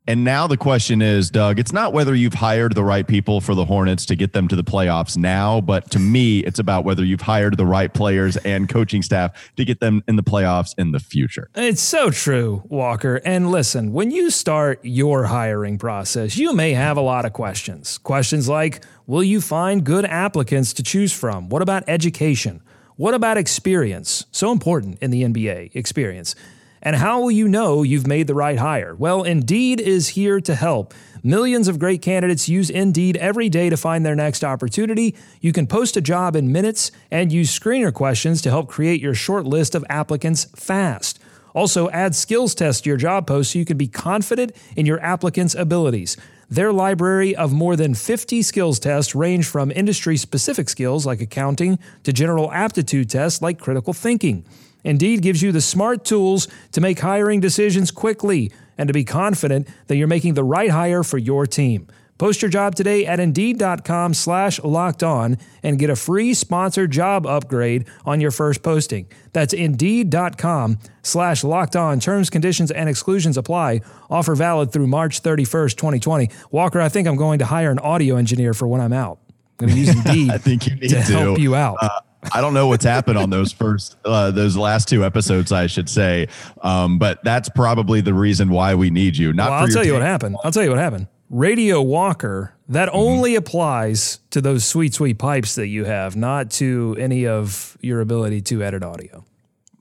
And 0.10 0.24
now 0.24 0.48
the 0.48 0.58
question 0.58 1.04
is, 1.04 1.30
Doug, 1.30 1.60
it's 1.60 1.72
not 1.72 1.94
whether 1.94 2.16
you've 2.16 2.34
hired 2.34 2.74
the 2.74 2.84
right 2.84 3.06
people 3.06 3.42
for 3.42 3.54
the 3.54 3.64
Hornets 3.64 4.08
to 4.08 4.16
get 4.16 4.34
them 4.34 4.48
to 4.48 4.56
the 4.56 4.64
playoffs 4.64 5.16
now, 5.16 5.62
but 5.62 5.92
to 5.92 6.00
me, 6.00 6.40
it's 6.40 6.58
about 6.58 6.84
whether 6.84 7.06
you've 7.06 7.22
hired 7.22 7.58
the 7.58 7.66
right 7.68 7.94
players 7.94 8.36
and 8.38 8.68
coaching 8.68 9.04
staff 9.04 9.52
to 9.56 9.64
get 9.64 9.82
them 9.82 10.04
in 10.08 10.16
the 10.16 10.24
playoffs 10.24 10.74
in 10.80 10.94
the 10.94 11.00
future. 11.00 11.52
It's 11.54 11.84
so 11.84 12.10
true, 12.10 12.64
Walker. 12.70 13.22
And 13.24 13.52
listen, 13.52 13.94
when 13.94 14.10
you 14.10 14.32
start 14.32 14.80
your 14.82 15.26
hiring 15.26 15.78
process, 15.78 16.38
you 16.38 16.56
may 16.56 16.74
have 16.74 16.98
a 16.98 17.02
lot 17.02 17.26
of 17.26 17.34
questions. 17.34 18.00
Questions 18.00 18.50
like 18.50 18.84
Will 19.06 19.24
you 19.24 19.40
find 19.40 19.84
good 19.84 20.06
applicants 20.06 20.74
to 20.74 20.82
choose 20.82 21.14
from? 21.14 21.50
What 21.50 21.62
about 21.62 21.84
education? 21.88 22.64
What 22.96 23.14
about 23.14 23.38
experience? 23.38 24.26
So 24.32 24.52
important 24.52 24.98
in 25.04 25.12
the 25.12 25.22
NBA, 25.22 25.76
experience. 25.76 26.34
And 26.82 26.96
how 26.96 27.22
will 27.22 27.32
you 27.32 27.48
know 27.48 27.84
you've 27.84 28.08
made 28.08 28.28
the 28.28 28.34
right 28.34 28.58
hire? 28.58 28.96
Well, 28.96 29.24
Indeed 29.24 29.82
is 29.82 30.10
here 30.10 30.40
to 30.42 30.56
help. 30.56 30.94
Millions 31.22 31.68
of 31.68 31.80
great 31.80 32.02
candidates 32.02 32.48
use 32.48 32.70
Indeed 32.70 33.18
every 33.18 33.50
day 33.50 33.70
to 33.70 33.76
find 33.76 34.06
their 34.06 34.16
next 34.16 34.44
opportunity. 34.44 35.16
You 35.42 35.52
can 35.52 35.68
post 35.68 35.98
a 35.98 36.02
job 36.02 36.36
in 36.36 36.52
minutes 36.52 36.92
and 37.12 37.32
use 37.32 37.58
screener 37.58 37.94
questions 37.94 38.42
to 38.44 38.50
help 38.50 38.70
create 38.70 39.02
your 39.02 39.14
short 39.14 39.46
list 39.46 39.76
of 39.76 39.86
applicants 39.90 40.46
fast. 40.56 41.20
Also, 41.54 41.90
add 41.90 42.16
skills 42.16 42.56
tests 42.56 42.82
to 42.82 42.90
your 42.90 42.98
job 42.98 43.28
post 43.28 43.52
so 43.52 43.60
you 43.60 43.66
can 43.66 43.78
be 43.78 43.88
confident 43.88 44.56
in 44.76 44.86
your 44.86 45.02
applicant's 45.02 45.56
abilities. 45.56 46.16
Their 46.50 46.72
library 46.72 47.36
of 47.36 47.52
more 47.52 47.76
than 47.76 47.94
50 47.94 48.42
skills 48.42 48.80
tests 48.80 49.14
range 49.14 49.46
from 49.46 49.72
industry 49.72 50.18
specific 50.18 50.70
skills 50.70 51.06
like 51.06 51.22
accounting 51.22 51.78
to 52.04 52.14
general 52.14 52.52
aptitude 52.52 53.10
tests 53.10 53.42
like 53.42 53.60
critical 53.60 53.94
thinking. 53.94 54.46
Indeed 54.84 55.22
gives 55.22 55.42
you 55.42 55.52
the 55.52 55.62
smart 55.62 56.06
tools 56.06 56.48
to 56.72 56.82
make 56.82 57.00
hiring 57.00 57.40
decisions 57.40 57.92
quickly 57.92 58.52
and 58.78 58.88
to 58.88 58.94
be 58.94 59.04
confident 59.04 59.68
that 59.88 59.98
you're 59.98 60.08
making 60.08 60.34
the 60.34 60.44
right 60.44 60.70
hire 60.70 61.04
for 61.04 61.18
your 61.18 61.46
team. 61.46 61.88
Post 62.20 62.42
your 62.42 62.50
job 62.50 62.76
today 62.76 63.06
at 63.06 63.20
Indeed.com 63.22 64.14
slash 64.14 64.62
locked 64.62 65.04
on 65.04 65.38
and 65.64 65.80
get 65.80 65.90
a 65.90 65.96
free 65.96 66.34
sponsored 66.34 66.92
job 66.92 67.26
upgrade 67.26 67.88
on 68.06 68.20
your 68.20 68.32
first 68.32 68.62
posting. 68.62 69.08
That's 69.32 69.54
Indeed.com 69.54 70.80
slash 71.02 71.46
locked 71.46 71.78
on. 71.78 72.02
Terms, 72.02 72.30
conditions, 72.30 72.72
and 72.72 72.90
exclusions 72.90 73.38
apply. 73.38 73.82
Offer 74.10 74.36
valid 74.36 74.74
through 74.74 74.88
March 74.88 75.24
31st, 75.24 75.78
2020. 75.78 76.30
Walker, 76.52 76.82
I 76.82 76.90
think 76.90 77.08
I'm 77.08 77.16
going 77.16 77.40
to 77.40 77.46
hire 77.46 77.72
an 77.72 77.80
audio 77.80 78.18
engineer 78.18 78.54
for 78.54 78.68
when 78.68 78.82
I'm 78.82 78.94
out. 78.94 79.20
I'm 79.62 79.68
going 79.68 79.74
to 79.74 79.80
use 79.80 79.90
Indeed 80.06 80.32
I 80.32 80.38
think 80.38 80.68
you 80.68 80.76
need 80.76 80.90
to, 80.90 80.96
to 80.96 81.02
help 81.02 81.40
you 81.40 81.56
out. 81.56 81.78
Uh, 81.82 82.02
I 82.34 82.42
don't 82.42 82.54
know 82.54 82.68
what's 82.68 82.84
happened 82.84 83.18
on 83.18 83.30
those 83.30 83.52
first, 83.52 83.96
uh, 84.04 84.32
those 84.32 84.58
last 84.58 84.90
two 84.90 85.06
episodes, 85.06 85.52
I 85.52 85.68
should 85.68 85.90
say. 85.90 86.28
Um, 86.62 87.00
but 87.00 87.24
that's 87.24 87.50
probably 87.50 88.02
the 88.02 88.14
reason 88.14 88.50
why 88.50 88.76
we 88.76 88.90
need 88.90 89.18
you. 89.18 89.32
Not. 89.32 89.50
Well, 89.50 89.60
I'll 89.62 89.68
tell 89.68 89.86
you 89.86 89.94
what 89.94 90.02
happened. 90.02 90.36
I'll 90.44 90.52
tell 90.52 90.64
you 90.64 90.70
what 90.70 90.80
happened. 90.80 91.08
Radio 91.30 91.82
Walker. 91.82 92.54
That 92.68 92.90
mm-hmm. 92.90 92.98
only 92.98 93.36
applies 93.36 94.20
to 94.32 94.42
those 94.42 94.66
sweet, 94.66 94.94
sweet 94.94 95.18
pipes 95.18 95.56
that 95.56 95.68
you 95.68 95.86
have, 95.86 96.16
not 96.16 96.52
to 96.52 96.96
any 97.00 97.26
of 97.26 97.78
your 97.82 98.02
ability 98.02 98.42
to 98.42 98.64
edit 98.64 98.84
audio. 98.84 99.26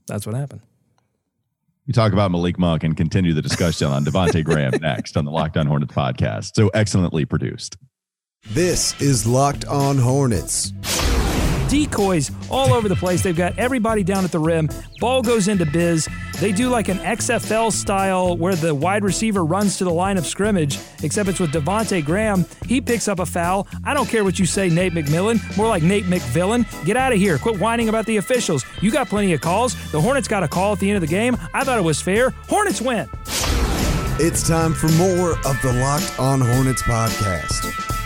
That's 0.07 0.27
what 0.27 0.35
happened. 0.35 0.63
We 1.87 1.93
talk 1.93 2.13
about 2.13 2.31
Malik 2.31 2.59
Monk 2.59 2.85
and 2.85 2.97
continue 2.97 3.33
the 3.33 3.43
discussion 3.43 3.89
on 3.89 4.05
Devonte 4.05 4.45
Graham 4.45 4.73
next 4.81 5.17
on 5.17 5.25
the 5.25 5.31
Locked 5.31 5.57
On 5.57 5.67
Hornets 5.67 5.93
podcast. 5.93 6.55
So 6.55 6.69
excellently 6.69 7.25
produced. 7.25 7.77
This 8.51 8.99
is 9.01 9.27
Locked 9.27 9.65
On 9.67 9.99
Hornets 9.99 10.73
decoys 11.69 12.31
all 12.51 12.73
over 12.73 12.89
the 12.89 12.97
place. 12.97 13.23
They've 13.23 13.37
got 13.37 13.59
everybody 13.59 14.03
down 14.03 14.25
at 14.25 14.33
the 14.33 14.39
rim. 14.39 14.69
Ball 15.01 15.23
goes 15.23 15.49
into 15.49 15.67
biz. 15.67 16.09
They 16.41 16.53
do 16.53 16.69
like 16.69 16.89
an 16.89 16.99
XFL 16.99 17.73
style 17.73 18.37
where 18.37 18.55
the 18.55 18.75
wide 18.75 19.05
receiver 19.05 19.45
runs 19.45 19.79
to 19.79 19.85
the 19.85 19.93
line 19.93 20.19
of 20.19 20.27
scrimmage, 20.27 20.79
except 21.03 21.29
it's 21.29 21.41
with 21.41 21.53
Devonte 21.53 22.05
Graham. 22.05 22.45
He 22.67 22.81
picks 22.81 23.09
up 23.09 23.19
a 23.19 23.27
foul. 23.27 23.67
I 23.85 23.95
don't 23.95 24.09
care 24.09 24.25
what 24.25 24.39
you 24.39 24.47
say, 24.47 24.69
Nate 24.69 24.93
McMillan. 24.93 25.57
More 25.57 25.69
like 25.69 25.83
Nate 25.83 26.05
McVillain. 26.05 26.65
Get 26.85 26.97
out 26.97 27.13
of 27.13 27.19
here. 27.19 27.39
Quit 27.39 27.61
whining 27.61 27.89
about 27.89 28.07
the 28.07 28.17
officials. 28.17 28.65
You 28.81 28.91
got 28.91 29.09
plenty 29.09 29.33
of 29.33 29.41
calls. 29.41 29.75
The 29.91 30.01
Hornets 30.01 30.29
got 30.29 30.43
a 30.43 30.49
call 30.49 30.73
at 30.73 30.79
the 30.81 30.89
end 30.89 30.97
of 30.97 31.03
the 31.03 31.07
game. 31.07 31.37
I 31.55 31.65
thought 31.65 31.79
it 31.79 31.85
was 31.85 32.01
fair. 32.01 32.31
Hornets 32.49 32.81
win. 32.81 33.09
It's 34.21 34.47
time 34.47 34.75
for 34.75 34.89
more 34.93 35.33
of 35.33 35.63
the 35.63 35.73
Locked 35.81 36.19
On 36.19 36.41
Hornets 36.41 36.83
podcast. 36.83 37.98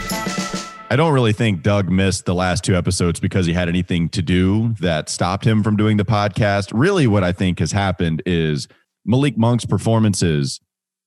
I 0.92 0.96
don't 0.96 1.14
really 1.14 1.32
think 1.32 1.62
Doug 1.62 1.88
missed 1.88 2.26
the 2.26 2.34
last 2.34 2.64
two 2.64 2.76
episodes 2.76 3.18
because 3.18 3.46
he 3.46 3.54
had 3.54 3.66
anything 3.66 4.10
to 4.10 4.20
do 4.20 4.74
that 4.78 5.08
stopped 5.08 5.42
him 5.42 5.62
from 5.62 5.74
doing 5.74 5.96
the 5.96 6.04
podcast. 6.04 6.70
Really, 6.74 7.06
what 7.06 7.24
I 7.24 7.32
think 7.32 7.60
has 7.60 7.72
happened 7.72 8.22
is 8.26 8.68
Malik 9.06 9.38
Monk's 9.38 9.64
performances 9.64 10.60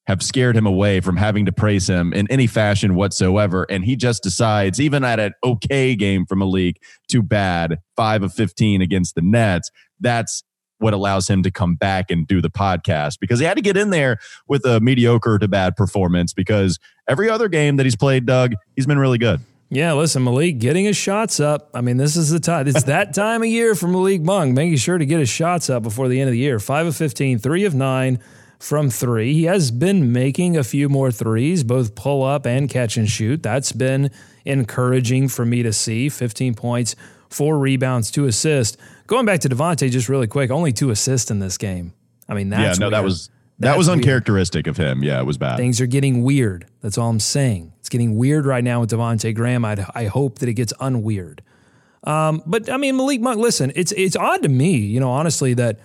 have 0.08 0.24
scared 0.24 0.58
him 0.58 0.66
away 0.66 1.02
from 1.02 1.18
having 1.18 1.46
to 1.46 1.52
praise 1.52 1.88
him 1.88 2.14
in 2.14 2.26
any 2.32 2.48
fashion 2.48 2.96
whatsoever. 2.96 3.68
And 3.70 3.86
he 3.86 3.96
just 3.96 4.24
decides, 4.24 4.82
even 4.82 5.04
at 5.04 5.20
an 5.20 5.34
okay 5.44 5.96
game 5.96 6.26
from 6.26 6.40
Malik, 6.40 6.82
too 7.08 7.22
bad, 7.22 7.78
five 7.96 8.24
of 8.24 8.34
15 8.34 8.82
against 8.82 9.14
the 9.14 9.22
Nets. 9.22 9.70
That's 10.00 10.44
what 10.80 10.96
allows 10.96 11.28
him 11.28 11.44
to 11.44 11.52
come 11.52 11.76
back 11.76 12.10
and 12.10 12.26
do 12.26 12.42
the 12.42 12.50
podcast 12.50 13.20
because 13.20 13.38
he 13.38 13.46
had 13.46 13.54
to 13.54 13.62
get 13.62 13.78
in 13.78 13.92
there 13.92 14.18
with 14.48 14.66
a 14.66 14.80
mediocre 14.80 15.38
to 15.38 15.48
bad 15.48 15.76
performance 15.76 16.34
because 16.34 16.80
every 17.08 17.30
other 17.30 17.48
game 17.48 17.76
that 17.76 17.86
he's 17.86 17.96
played, 17.96 18.26
Doug, 18.26 18.56
he's 18.76 18.88
been 18.88 18.98
really 18.98 19.20
good. 19.20 19.42
Yeah, 19.70 19.94
listen, 19.94 20.24
Malik 20.24 20.60
getting 20.60 20.86
his 20.86 20.96
shots 20.96 21.40
up. 21.40 21.70
I 21.74 21.82
mean, 21.82 21.98
this 21.98 22.16
is 22.16 22.30
the 22.30 22.40
time. 22.40 22.68
It's 22.68 22.84
that 22.86 23.14
time 23.14 23.42
of 23.42 23.48
year 23.48 23.76
for 23.76 23.88
Malik 23.88 24.22
Monk, 24.22 24.54
making 24.54 24.78
sure 24.78 24.98
to 24.98 25.06
get 25.06 25.20
his 25.20 25.30
shots 25.30 25.70
up 25.70 25.84
before 25.84 26.08
the 26.08 26.20
end 26.20 26.30
of 26.30 26.34
the 26.34 26.40
year. 26.40 26.60
Five 26.60 26.86
of 26.86 26.96
15, 26.96 27.40
three 27.40 27.66
of 27.66 27.74
nine 27.74 28.20
from 28.60 28.90
three. 28.90 29.34
He 29.34 29.44
has 29.46 29.72
been 29.72 30.12
making 30.12 30.56
a 30.56 30.64
few 30.64 30.88
more 30.88 31.12
threes, 31.12 31.64
both 31.64 31.96
pull 31.96 32.24
up 32.24 32.46
and 32.46 32.70
catch 32.70 32.98
and 32.98 33.10
shoot. 33.10 33.44
That's 33.44 33.72
been 33.72 34.12
encouraging 34.46 35.28
for 35.30 35.46
me 35.46 35.64
to 35.64 35.74
see. 35.74 36.10
15 36.10 36.54
points, 36.54 36.96
four 37.30 37.58
rebounds, 37.58 38.12
two 38.12 38.26
assists. 38.26 38.78
Going 39.08 39.26
back 39.26 39.42
to 39.42 39.50
Devonte, 39.50 39.90
just 39.90 40.10
really 40.10 40.28
quick, 40.28 40.52
only 40.52 40.74
two 40.74 40.90
assists 40.92 41.32
in 41.32 41.40
this 41.40 41.58
game. 41.58 41.94
I 42.30 42.34
mean, 42.34 42.50
that's 42.50 42.80
yeah, 42.80 42.82
no, 42.82 42.86
weird. 42.88 42.94
that 42.94 43.04
was 43.04 43.30
that 43.60 43.78
was 43.78 43.88
uncharacteristic 43.90 44.66
weird. 44.66 44.80
of 44.80 44.86
him. 44.86 45.04
Yeah, 45.04 45.20
it 45.20 45.26
was 45.26 45.38
bad. 45.38 45.58
Things 45.58 45.80
are 45.80 45.88
getting 45.88 46.24
weird. 46.24 46.68
That's 46.82 46.98
all 46.98 47.10
I'm 47.10 47.20
saying. 47.20 47.74
It's 47.80 47.90
getting 47.90 48.18
weird 48.18 48.46
right 48.46 48.64
now 48.64 48.82
with 48.82 48.92
Devonte 48.92 49.34
Graham. 49.34 49.64
I'd, 49.64 49.86
I 49.94 50.06
hope 50.06 50.40
that 50.40 50.50
it 50.50 50.56
gets 50.56 50.74
unweird. 50.74 51.40
Um, 52.04 52.44
but 52.46 52.70
I 52.70 52.78
mean, 52.78 52.98
Malik 52.98 53.22
Monk. 53.22 53.40
Listen, 53.40 53.72
it's 53.76 53.92
it's 53.94 54.16
odd 54.16 54.44
to 54.44 54.50
me, 54.50 54.76
you 54.76 55.00
know, 55.00 55.10
honestly, 55.10 55.54
that 55.56 55.80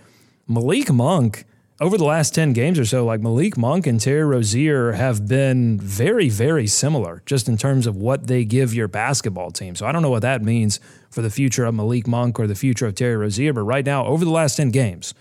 Malik 0.46 0.92
Monk 0.92 1.44
over 1.80 1.96
the 1.96 2.04
last 2.04 2.34
ten 2.34 2.52
games 2.52 2.78
or 2.78 2.84
so, 2.84 3.06
like 3.06 3.22
Malik 3.22 3.56
Monk 3.56 3.86
and 3.86 3.98
Terry 3.98 4.24
Rozier 4.24 4.92
have 4.92 5.26
been 5.26 5.80
very, 5.80 6.28
very 6.28 6.66
similar, 6.66 7.22
just 7.24 7.48
in 7.48 7.56
terms 7.56 7.86
of 7.86 7.96
what 7.96 8.26
they 8.26 8.44
give 8.44 8.74
your 8.74 8.86
basketball 8.88 9.50
team. 9.50 9.74
So 9.74 9.86
I 9.86 9.92
don't 9.92 10.02
know 10.02 10.10
what 10.10 10.22
that 10.22 10.42
means 10.42 10.78
for 11.08 11.22
the 11.22 11.30
future 11.30 11.64
of 11.64 11.74
Malik 11.74 12.06
Monk 12.06 12.38
or 12.38 12.46
the 12.46 12.54
future 12.54 12.86
of 12.86 12.94
Terry 12.96 13.16
Rozier. 13.16 13.54
But 13.54 13.62
right 13.62 13.86
now, 13.86 14.04
over 14.04 14.24
the 14.24 14.30
last 14.30 14.56
ten 14.56 14.68
games, 14.70 15.14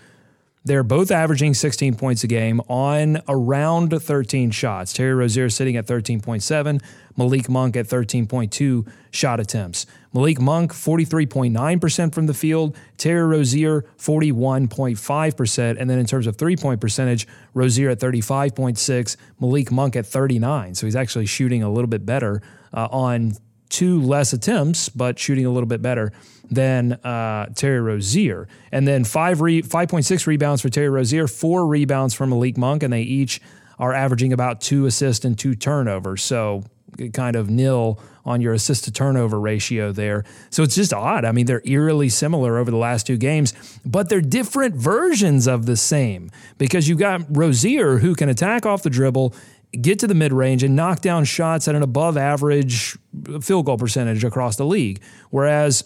they're 0.64 0.82
both 0.82 1.10
averaging 1.10 1.54
16 1.54 1.94
points 1.94 2.22
a 2.22 2.26
game 2.26 2.60
on 2.68 3.22
around 3.28 3.90
13 3.90 4.50
shots. 4.50 4.92
Terry 4.92 5.14
Rozier 5.14 5.48
sitting 5.48 5.76
at 5.76 5.86
13.7, 5.86 6.82
Malik 7.16 7.48
Monk 7.48 7.76
at 7.76 7.86
13.2 7.86 8.86
shot 9.10 9.40
attempts. 9.40 9.86
Malik 10.12 10.38
Monk, 10.38 10.72
43.9% 10.72 12.14
from 12.14 12.26
the 12.26 12.34
field, 12.34 12.76
Terry 12.98 13.26
Rozier, 13.26 13.82
41.5%. 13.98 15.76
And 15.80 15.88
then 15.88 15.98
in 15.98 16.06
terms 16.06 16.26
of 16.26 16.36
three 16.36 16.56
point 16.56 16.80
percentage, 16.80 17.26
Rozier 17.54 17.90
at 17.90 17.98
35.6, 17.98 19.16
Malik 19.40 19.72
Monk 19.72 19.96
at 19.96 20.04
39. 20.04 20.74
So 20.74 20.86
he's 20.86 20.96
actually 20.96 21.26
shooting 21.26 21.62
a 21.62 21.70
little 21.70 21.88
bit 21.88 22.04
better 22.04 22.42
uh, 22.74 22.88
on 22.90 23.32
two 23.70 24.02
less 24.02 24.32
attempts, 24.34 24.90
but 24.90 25.18
shooting 25.18 25.46
a 25.46 25.50
little 25.50 25.68
bit 25.68 25.80
better 25.80 26.12
than 26.50 26.92
uh, 26.92 27.46
Terry 27.54 27.80
Rozier. 27.80 28.48
And 28.72 28.86
then 28.86 29.04
five 29.04 29.40
re- 29.40 29.62
5.6 29.62 30.26
rebounds 30.26 30.62
for 30.62 30.68
Terry 30.68 30.88
Rozier, 30.88 31.26
four 31.28 31.66
rebounds 31.66 32.14
from 32.14 32.30
Malik 32.30 32.58
Monk, 32.58 32.82
and 32.82 32.92
they 32.92 33.02
each 33.02 33.40
are 33.78 33.94
averaging 33.94 34.32
about 34.32 34.60
two 34.60 34.86
assists 34.86 35.24
and 35.24 35.38
two 35.38 35.54
turnovers. 35.54 36.22
So 36.22 36.64
kind 37.12 37.36
of 37.36 37.48
nil 37.48 37.98
on 38.24 38.40
your 38.40 38.52
assist 38.52 38.84
to 38.84 38.92
turnover 38.92 39.40
ratio 39.40 39.92
there. 39.92 40.24
So 40.50 40.62
it's 40.62 40.74
just 40.74 40.92
odd. 40.92 41.24
I 41.24 41.32
mean, 41.32 41.46
they're 41.46 41.62
eerily 41.64 42.08
similar 42.08 42.58
over 42.58 42.70
the 42.70 42.76
last 42.76 43.06
two 43.06 43.16
games, 43.16 43.54
but 43.84 44.08
they're 44.08 44.20
different 44.20 44.74
versions 44.74 45.46
of 45.46 45.66
the 45.66 45.76
same 45.76 46.30
because 46.58 46.88
you've 46.88 46.98
got 46.98 47.22
Rozier 47.34 47.98
who 47.98 48.14
can 48.14 48.28
attack 48.28 48.66
off 48.66 48.82
the 48.82 48.90
dribble, 48.90 49.34
get 49.80 49.98
to 50.00 50.06
the 50.06 50.14
mid 50.14 50.32
range, 50.32 50.62
and 50.62 50.76
knock 50.76 51.00
down 51.00 51.24
shots 51.24 51.66
at 51.68 51.74
an 51.74 51.82
above 51.82 52.16
average 52.16 52.98
field 53.40 53.66
goal 53.66 53.78
percentage 53.78 54.24
across 54.24 54.56
the 54.56 54.66
league. 54.66 55.00
Whereas 55.30 55.84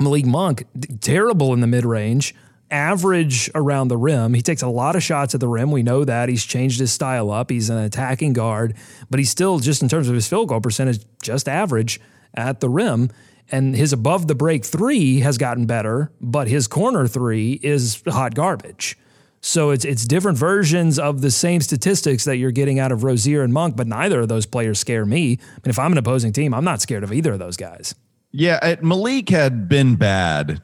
Malik 0.00 0.26
Monk, 0.26 0.64
terrible 1.00 1.52
in 1.52 1.60
the 1.60 1.66
mid 1.66 1.84
range 1.84 2.34
average 2.70 3.50
around 3.54 3.88
the 3.88 3.96
rim. 3.96 4.34
He 4.34 4.42
takes 4.42 4.62
a 4.62 4.68
lot 4.68 4.96
of 4.96 5.02
shots 5.02 5.34
at 5.34 5.40
the 5.40 5.48
rim. 5.48 5.70
We 5.70 5.82
know 5.82 6.04
that. 6.04 6.28
He's 6.28 6.44
changed 6.44 6.80
his 6.80 6.92
style 6.92 7.30
up. 7.30 7.50
He's 7.50 7.70
an 7.70 7.78
attacking 7.78 8.34
guard, 8.34 8.76
but 9.10 9.18
he's 9.18 9.30
still, 9.30 9.58
just 9.58 9.82
in 9.82 9.88
terms 9.88 10.08
of 10.08 10.14
his 10.14 10.28
field 10.28 10.48
goal 10.48 10.60
percentage, 10.60 11.04
just 11.22 11.48
average 11.48 12.00
at 12.34 12.60
the 12.60 12.68
rim. 12.68 13.10
And 13.50 13.74
his 13.74 13.92
above 13.92 14.28
the 14.28 14.34
break 14.34 14.64
three 14.64 15.20
has 15.20 15.38
gotten 15.38 15.64
better, 15.64 16.12
but 16.20 16.48
his 16.48 16.66
corner 16.66 17.06
three 17.06 17.52
is 17.62 18.02
hot 18.06 18.34
garbage. 18.34 18.98
So 19.40 19.70
it's 19.70 19.84
it's 19.84 20.04
different 20.04 20.36
versions 20.36 20.98
of 20.98 21.20
the 21.20 21.30
same 21.30 21.60
statistics 21.60 22.24
that 22.24 22.36
you're 22.36 22.50
getting 22.50 22.78
out 22.78 22.92
of 22.92 23.04
Rozier 23.04 23.42
and 23.42 23.52
Monk, 23.52 23.76
but 23.76 23.86
neither 23.86 24.20
of 24.20 24.28
those 24.28 24.46
players 24.46 24.80
scare 24.80 25.06
me. 25.06 25.38
I 25.40 25.54
mean, 25.54 25.70
if 25.70 25.78
I'm 25.78 25.92
an 25.92 25.98
opposing 25.98 26.32
team, 26.32 26.52
I'm 26.52 26.64
not 26.64 26.82
scared 26.82 27.04
of 27.04 27.12
either 27.12 27.32
of 27.32 27.38
those 27.38 27.56
guys. 27.56 27.94
Yeah, 28.38 28.76
Malik 28.82 29.30
had 29.30 29.68
been 29.68 29.96
bad 29.96 30.62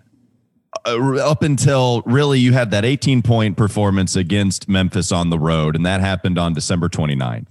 uh, 0.87 1.17
up 1.17 1.43
until 1.43 2.03
really 2.07 2.39
you 2.39 2.53
had 2.53 2.71
that 2.71 2.85
18 2.85 3.21
point 3.21 3.57
performance 3.57 4.15
against 4.15 4.69
Memphis 4.69 5.11
on 5.11 5.29
the 5.31 5.41
road, 5.41 5.75
and 5.75 5.85
that 5.85 6.01
happened 6.01 6.39
on 6.39 6.55
December 6.55 6.89
29th. 6.89 7.49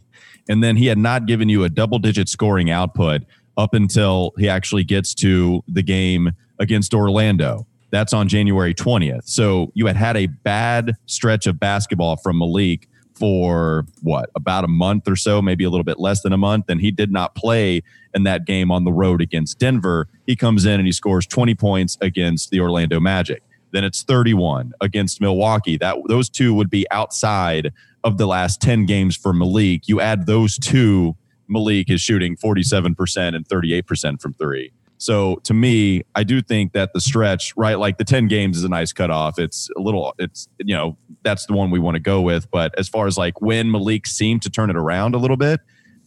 And 0.48 0.64
then 0.64 0.78
he 0.78 0.86
had 0.86 0.98
not 0.98 1.26
given 1.26 1.50
you 1.50 1.66
a 1.66 1.70
double 1.70 2.00
digit 2.00 2.30
scoring 2.30 2.70
output 2.70 3.24
up 3.58 3.74
until 3.74 4.32
he 4.38 4.48
actually 4.48 4.86
gets 4.86 5.14
to 5.16 5.62
the 5.68 5.84
game 5.84 6.32
against 6.58 6.94
Orlando. 6.94 7.68
That's 7.92 8.14
on 8.14 8.30
January 8.30 8.74
20th. 8.74 9.28
So 9.28 9.74
you 9.74 9.88
had 9.88 9.98
had 9.98 10.16
a 10.16 10.28
bad 10.28 10.94
stretch 11.06 11.48
of 11.48 11.60
basketball 11.60 12.16
from 12.16 12.38
Malik 12.38 12.88
for 13.16 13.86
what 14.02 14.30
about 14.36 14.64
a 14.64 14.68
month 14.68 15.08
or 15.08 15.16
so, 15.16 15.42
maybe 15.42 15.64
a 15.64 15.70
little 15.70 15.84
bit 15.84 16.00
less 16.00 16.22
than 16.22 16.34
a 16.34 16.38
month, 16.38 16.66
and 16.70 16.82
he 16.82 16.92
did 16.92 17.12
not 17.12 17.36
play 17.36 17.82
in 18.14 18.24
that 18.24 18.46
game 18.46 18.72
on 18.72 18.84
the 18.84 18.92
road 18.92 19.22
against 19.22 19.60
Denver. 19.60 20.08
He 20.26 20.36
comes 20.36 20.66
in 20.66 20.80
and 20.80 20.86
he 20.86 20.92
scores 20.92 21.26
20 21.26 21.56
points 21.56 21.98
against 22.02 22.50
the 22.50 22.60
Orlando 22.60 23.00
Magic. 23.00 23.44
Then 23.72 23.84
it's 23.84 24.04
31 24.04 24.74
against 24.82 25.20
Milwaukee. 25.20 25.78
That 25.78 25.98
those 26.08 26.30
two 26.30 26.54
would 26.54 26.70
be 26.70 26.86
outside 26.92 27.72
of 28.04 28.18
the 28.18 28.28
last 28.28 28.62
10 28.62 28.86
games 28.86 29.16
for 29.16 29.34
Malik. 29.34 29.88
You 29.88 30.00
add 30.00 30.26
those 30.26 30.58
two, 30.58 31.16
Malik 31.48 31.90
is 31.90 32.02
shooting 32.02 32.36
47% 32.36 33.36
and 33.36 33.48
38% 33.48 34.22
from 34.22 34.34
three. 34.34 34.72
So 35.04 35.36
to 35.44 35.54
me, 35.54 36.04
I 36.16 36.24
do 36.24 36.42
think 36.42 36.72
that 36.72 36.94
the 36.94 37.02
stretch, 37.02 37.54
right, 37.58 37.78
like 37.78 37.98
the 37.98 38.06
10 38.06 38.30
games 38.30 38.58
is 38.58 38.64
a 38.64 38.70
nice 38.70 38.94
cutoff. 38.94 39.38
It's 39.38 39.70
a 39.76 39.82
little, 39.82 40.16
it's, 40.18 40.48
you 40.60 40.74
know, 40.74 40.98
that's 41.24 41.46
the 41.46 41.52
one 41.52 41.72
we 41.72 41.80
want 41.80 41.96
to 41.96 42.00
go 42.00 42.22
with. 42.22 42.50
But 42.52 42.74
as 42.80 42.88
far 42.88 43.06
as 43.06 43.18
like 43.18 43.42
when 43.42 43.70
Malik 43.70 44.08
seemed 44.08 44.44
to 44.44 44.50
turn 44.50 44.70
it 44.70 44.78
around 44.78 45.14
a 45.14 45.18
little 45.18 45.36
bit, 45.36 45.60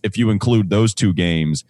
if 0.03 0.17
you 0.17 0.31
include 0.31 0.71
those 0.71 0.95
two 0.95 1.13
games, 1.13 1.63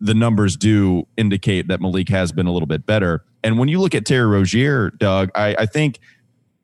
the 0.00 0.12
numbers 0.12 0.56
do 0.56 1.06
indicate 1.16 1.68
that 1.68 1.80
Malik 1.80 2.08
has 2.08 2.32
been 2.32 2.48
a 2.48 2.52
little 2.52 2.66
bit 2.66 2.84
better. 2.84 3.24
And 3.44 3.60
when 3.60 3.68
you 3.68 3.78
look 3.78 3.94
at 3.94 4.04
Terry 4.04 4.26
Rozier, 4.26 4.90
Doug, 4.90 5.30
I, 5.36 5.54
I 5.60 5.66
think 5.66 6.00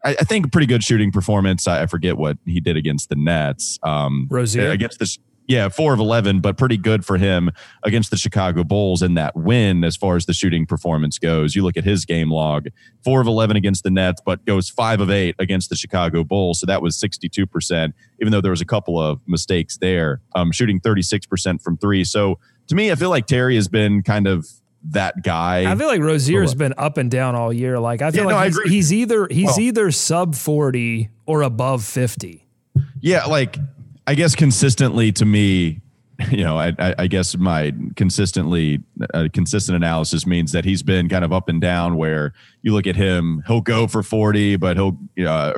I, 0.04 0.16
I, 0.18 0.24
think 0.24 0.46
a 0.46 0.48
pretty 0.48 0.66
good 0.66 0.82
shooting 0.82 1.12
performance. 1.12 1.68
I, 1.68 1.82
I, 1.82 1.86
forget 1.86 2.16
what 2.16 2.38
he 2.44 2.58
did 2.60 2.76
against 2.76 3.08
the 3.08 3.16
Nets. 3.16 3.78
Um, 3.84 4.26
Rozier 4.28 4.70
against 4.70 4.98
the 4.98 5.16
yeah, 5.48 5.70
four 5.70 5.94
of 5.94 5.98
11, 5.98 6.40
but 6.40 6.58
pretty 6.58 6.76
good 6.76 7.06
for 7.06 7.16
him 7.16 7.50
against 7.82 8.10
the 8.10 8.18
Chicago 8.18 8.62
Bulls 8.62 9.02
in 9.02 9.14
that 9.14 9.34
win 9.34 9.82
as 9.82 9.96
far 9.96 10.14
as 10.14 10.26
the 10.26 10.34
shooting 10.34 10.66
performance 10.66 11.18
goes. 11.18 11.56
You 11.56 11.64
look 11.64 11.78
at 11.78 11.84
his 11.84 12.04
game 12.04 12.30
log, 12.30 12.68
four 13.02 13.22
of 13.22 13.26
11 13.26 13.56
against 13.56 13.82
the 13.82 13.90
Nets, 13.90 14.20
but 14.24 14.44
goes 14.44 14.68
five 14.68 15.00
of 15.00 15.10
eight 15.10 15.34
against 15.38 15.70
the 15.70 15.76
Chicago 15.76 16.22
Bulls. 16.22 16.60
So 16.60 16.66
that 16.66 16.82
was 16.82 17.00
62%, 17.00 17.94
even 18.20 18.30
though 18.30 18.42
there 18.42 18.50
was 18.50 18.60
a 18.60 18.66
couple 18.66 19.00
of 19.00 19.20
mistakes 19.26 19.78
there, 19.78 20.20
um, 20.34 20.52
shooting 20.52 20.80
36% 20.80 21.62
from 21.62 21.78
three. 21.78 22.04
So 22.04 22.38
to 22.66 22.74
me, 22.74 22.92
I 22.92 22.94
feel 22.94 23.10
like 23.10 23.26
Terry 23.26 23.54
has 23.54 23.68
been 23.68 24.02
kind 24.02 24.26
of 24.26 24.46
that 24.90 25.22
guy. 25.22 25.70
I 25.70 25.74
feel 25.76 25.88
like 25.88 26.02
Rozier's 26.02 26.54
been 26.54 26.74
up 26.76 26.98
and 26.98 27.10
down 27.10 27.34
all 27.34 27.54
year. 27.54 27.80
Like 27.80 28.02
I 28.02 28.10
feel 28.10 28.28
yeah, 28.28 28.34
like 28.34 28.52
no, 28.52 28.60
he's, 28.64 28.70
he's, 28.70 28.92
either 28.92 29.26
he's 29.30 29.46
well, 29.46 29.60
either 29.60 29.90
sub 29.92 30.34
40 30.34 31.08
or 31.24 31.40
above 31.40 31.84
50. 31.84 32.44
Yeah, 33.00 33.24
like 33.24 33.58
I 34.08 34.14
guess 34.14 34.34
consistently 34.34 35.12
to 35.12 35.26
me, 35.26 35.82
you 36.30 36.42
know, 36.42 36.56
I, 36.56 36.72
I, 36.78 36.94
I 37.00 37.06
guess 37.08 37.36
my 37.36 37.74
consistently 37.94 38.80
uh, 39.12 39.28
consistent 39.34 39.76
analysis 39.76 40.26
means 40.26 40.52
that 40.52 40.64
he's 40.64 40.82
been 40.82 41.10
kind 41.10 41.26
of 41.26 41.32
up 41.34 41.50
and 41.50 41.60
down. 41.60 41.96
Where 41.98 42.32
you 42.62 42.72
look 42.72 42.86
at 42.86 42.96
him, 42.96 43.44
he'll 43.46 43.60
go 43.60 43.86
for 43.86 44.02
forty, 44.02 44.56
but 44.56 44.78
he'll 44.78 44.98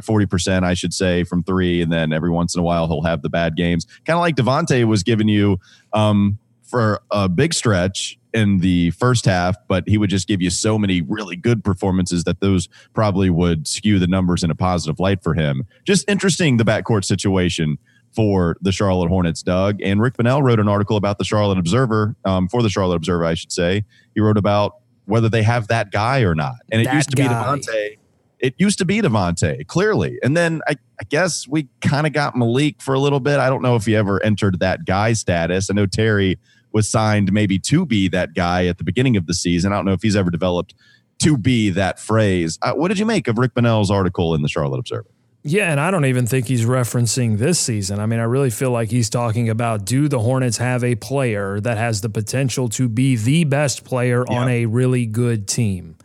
forty 0.02 0.26
percent, 0.26 0.64
I 0.64 0.74
should 0.74 0.92
say, 0.92 1.22
from 1.22 1.44
three, 1.44 1.80
and 1.80 1.92
then 1.92 2.12
every 2.12 2.28
once 2.28 2.56
in 2.56 2.58
a 2.58 2.64
while 2.64 2.88
he'll 2.88 3.04
have 3.04 3.22
the 3.22 3.28
bad 3.28 3.54
games, 3.54 3.86
kind 4.04 4.16
of 4.16 4.20
like 4.20 4.34
Devonte 4.34 4.84
was 4.84 5.04
giving 5.04 5.28
you 5.28 5.60
um, 5.92 6.36
for 6.64 7.02
a 7.12 7.28
big 7.28 7.54
stretch 7.54 8.18
in 8.34 8.58
the 8.58 8.90
first 8.90 9.26
half, 9.26 9.56
but 9.68 9.88
he 9.88 9.96
would 9.96 10.10
just 10.10 10.26
give 10.26 10.42
you 10.42 10.50
so 10.50 10.76
many 10.76 11.02
really 11.02 11.36
good 11.36 11.62
performances 11.62 12.24
that 12.24 12.40
those 12.40 12.68
probably 12.94 13.30
would 13.30 13.68
skew 13.68 14.00
the 14.00 14.08
numbers 14.08 14.42
in 14.42 14.50
a 14.50 14.56
positive 14.56 14.98
light 14.98 15.22
for 15.22 15.34
him. 15.34 15.64
Just 15.84 16.08
interesting 16.08 16.56
the 16.56 16.64
backcourt 16.64 17.04
situation 17.04 17.78
for 18.12 18.56
the 18.60 18.72
Charlotte 18.72 19.08
Hornets, 19.08 19.42
Doug. 19.42 19.80
And 19.82 20.00
Rick 20.00 20.16
Bonnell 20.16 20.42
wrote 20.42 20.60
an 20.60 20.68
article 20.68 20.96
about 20.96 21.18
the 21.18 21.24
Charlotte 21.24 21.58
Observer, 21.58 22.16
um, 22.24 22.48
for 22.48 22.62
the 22.62 22.68
Charlotte 22.68 22.96
Observer, 22.96 23.24
I 23.24 23.34
should 23.34 23.52
say. 23.52 23.84
He 24.14 24.20
wrote 24.20 24.36
about 24.36 24.76
whether 25.06 25.28
they 25.28 25.42
have 25.42 25.68
that 25.68 25.90
guy 25.90 26.20
or 26.20 26.34
not. 26.34 26.56
And 26.70 26.80
it 26.80 26.84
that 26.86 26.94
used 26.94 27.10
to 27.10 27.16
guy. 27.16 27.28
be 27.28 27.34
Devonte. 27.34 27.96
It 28.40 28.54
used 28.58 28.78
to 28.78 28.84
be 28.84 29.00
Devonte, 29.02 29.66
clearly. 29.66 30.18
And 30.22 30.36
then 30.36 30.62
I, 30.66 30.76
I 31.00 31.04
guess 31.04 31.46
we 31.46 31.68
kind 31.82 32.06
of 32.06 32.12
got 32.12 32.36
Malik 32.36 32.80
for 32.80 32.94
a 32.94 32.98
little 32.98 33.20
bit. 33.20 33.38
I 33.38 33.48
don't 33.48 33.62
know 33.62 33.76
if 33.76 33.84
he 33.84 33.94
ever 33.94 34.22
entered 34.22 34.60
that 34.60 34.86
guy 34.86 35.12
status. 35.12 35.70
I 35.70 35.74
know 35.74 35.86
Terry 35.86 36.38
was 36.72 36.88
signed 36.88 37.32
maybe 37.32 37.58
to 37.58 37.84
be 37.84 38.08
that 38.08 38.34
guy 38.34 38.66
at 38.66 38.78
the 38.78 38.84
beginning 38.84 39.16
of 39.16 39.26
the 39.26 39.34
season. 39.34 39.72
I 39.72 39.76
don't 39.76 39.84
know 39.84 39.92
if 39.92 40.02
he's 40.02 40.16
ever 40.16 40.30
developed 40.30 40.74
to 41.20 41.36
be 41.36 41.70
that 41.70 42.00
phrase. 42.00 42.58
Uh, 42.62 42.72
what 42.72 42.88
did 42.88 42.98
you 42.98 43.04
make 43.04 43.28
of 43.28 43.38
Rick 43.38 43.54
Bonnell's 43.54 43.90
article 43.90 44.34
in 44.34 44.42
the 44.42 44.48
Charlotte 44.48 44.78
Observer? 44.78 45.10
Yeah, 45.42 45.70
and 45.70 45.80
I 45.80 45.90
don't 45.90 46.04
even 46.04 46.26
think 46.26 46.48
he's 46.48 46.66
referencing 46.66 47.38
this 47.38 47.58
season. 47.58 47.98
I 47.98 48.04
mean, 48.04 48.20
I 48.20 48.24
really 48.24 48.50
feel 48.50 48.70
like 48.70 48.90
he's 48.90 49.08
talking 49.08 49.48
about 49.48 49.86
do 49.86 50.06
the 50.06 50.18
Hornets 50.18 50.58
have 50.58 50.84
a 50.84 50.96
player 50.96 51.60
that 51.60 51.78
has 51.78 52.02
the 52.02 52.10
potential 52.10 52.68
to 52.70 52.88
be 52.90 53.16
the 53.16 53.44
best 53.44 53.82
player 53.82 54.24
yeah. 54.28 54.38
on 54.38 54.48
a 54.50 54.66
really 54.66 55.06
good 55.06 55.48
team? 55.48 55.96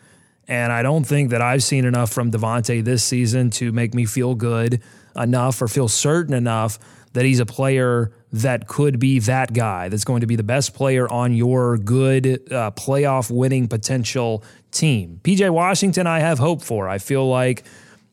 And 0.48 0.71
I 0.71 0.84
don't 0.84 1.04
think 1.04 1.32
that 1.32 1.41
I've 1.41 1.63
seen 1.63 1.84
enough 1.84 2.12
from 2.12 2.32
Devonte 2.32 2.84
this 2.84 3.04
season 3.04 3.50
to 3.52 3.74
make 3.74 3.93
me 3.93 4.06
feel 4.06 4.36
good 4.36 4.82
enough 5.15 5.62
or 5.62 5.67
feel 5.67 5.89
certain 5.89 6.34
enough 6.34 6.80
that 7.13 7.26
he's 7.26 7.39
a 7.39 7.45
player 7.45 8.12
that 8.32 8.67
could 8.67 9.00
be 9.00 9.19
that 9.19 9.54
guy 9.54 9.89
that's 9.89 10.04
going 10.04 10.21
to 10.21 10.28
be 10.28 10.36
the 10.36 10.43
best 10.43 10.74
player 10.74 11.10
on 11.12 11.34
your 11.34 11.78
good 11.78 12.52
uh, 12.52 12.71
playoff 12.71 13.32
winning 13.32 13.67
potential 13.67 14.43
team. 14.71 15.19
PJ 15.24 15.50
Washington, 15.50 16.08
I 16.08 16.19
have 16.19 16.39
hope 16.39 16.62
for. 16.62 16.88
I 16.88 17.00
feel 17.00 17.28
like 17.28 17.65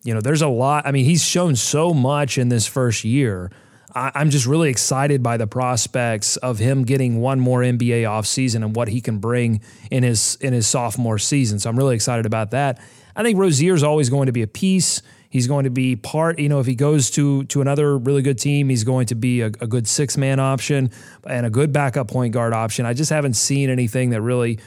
you 0.02 0.14
know, 0.14 0.20
there's 0.20 0.42
a 0.42 0.48
lot. 0.48 0.86
I 0.86 0.92
mean, 0.92 1.04
he's 1.04 1.24
shown 1.24 1.56
so 1.56 1.94
much 1.94 2.38
in 2.38 2.48
this 2.48 2.66
first 2.66 3.04
year. 3.04 3.50
I, 3.94 4.20
am 4.20 4.30
just 4.30 4.46
really 4.46 4.70
excited 4.70 5.22
by 5.22 5.36
the 5.36 5.46
prospects 5.46 6.36
of 6.38 6.58
him 6.58 6.84
getting 6.84 7.20
one 7.20 7.40
more 7.40 7.60
NBA 7.60 8.02
offseason 8.02 8.56
and 8.64 8.74
what 8.74 8.88
he 8.88 9.00
can 9.00 9.18
bring 9.18 9.60
in 9.90 10.02
his 10.02 10.36
in 10.40 10.52
his 10.52 10.66
sophomore 10.66 11.18
season. 11.18 11.58
So 11.58 11.68
I'm 11.68 11.76
really 11.76 11.94
excited 11.94 12.26
about 12.26 12.52
that. 12.52 12.80
I 13.14 13.22
think 13.22 13.38
Rozier 13.38 13.74
is 13.74 13.82
always 13.82 14.08
going 14.08 14.26
to 14.26 14.32
be 14.32 14.42
a 14.42 14.46
piece. 14.46 15.02
He's 15.28 15.46
going 15.46 15.64
to 15.64 15.70
be 15.70 15.96
part, 15.96 16.38
you 16.38 16.48
know, 16.48 16.60
if 16.60 16.66
he 16.66 16.74
goes 16.74 17.10
to 17.12 17.44
to 17.44 17.60
another 17.60 17.96
really 17.98 18.22
good 18.22 18.38
team, 18.38 18.68
he's 18.70 18.84
going 18.84 19.06
to 19.06 19.14
be 19.14 19.42
a, 19.42 19.46
a 19.46 19.66
good 19.66 19.86
six 19.86 20.16
man 20.16 20.40
option 20.40 20.90
and 21.26 21.46
a 21.46 21.50
good 21.50 21.72
backup 21.72 22.08
point 22.08 22.32
guard 22.32 22.52
option. 22.52 22.86
I 22.86 22.94
just 22.94 23.10
haven't 23.10 23.34
seen 23.34 23.70
anything 23.70 24.10
that 24.10 24.22
really 24.22 24.58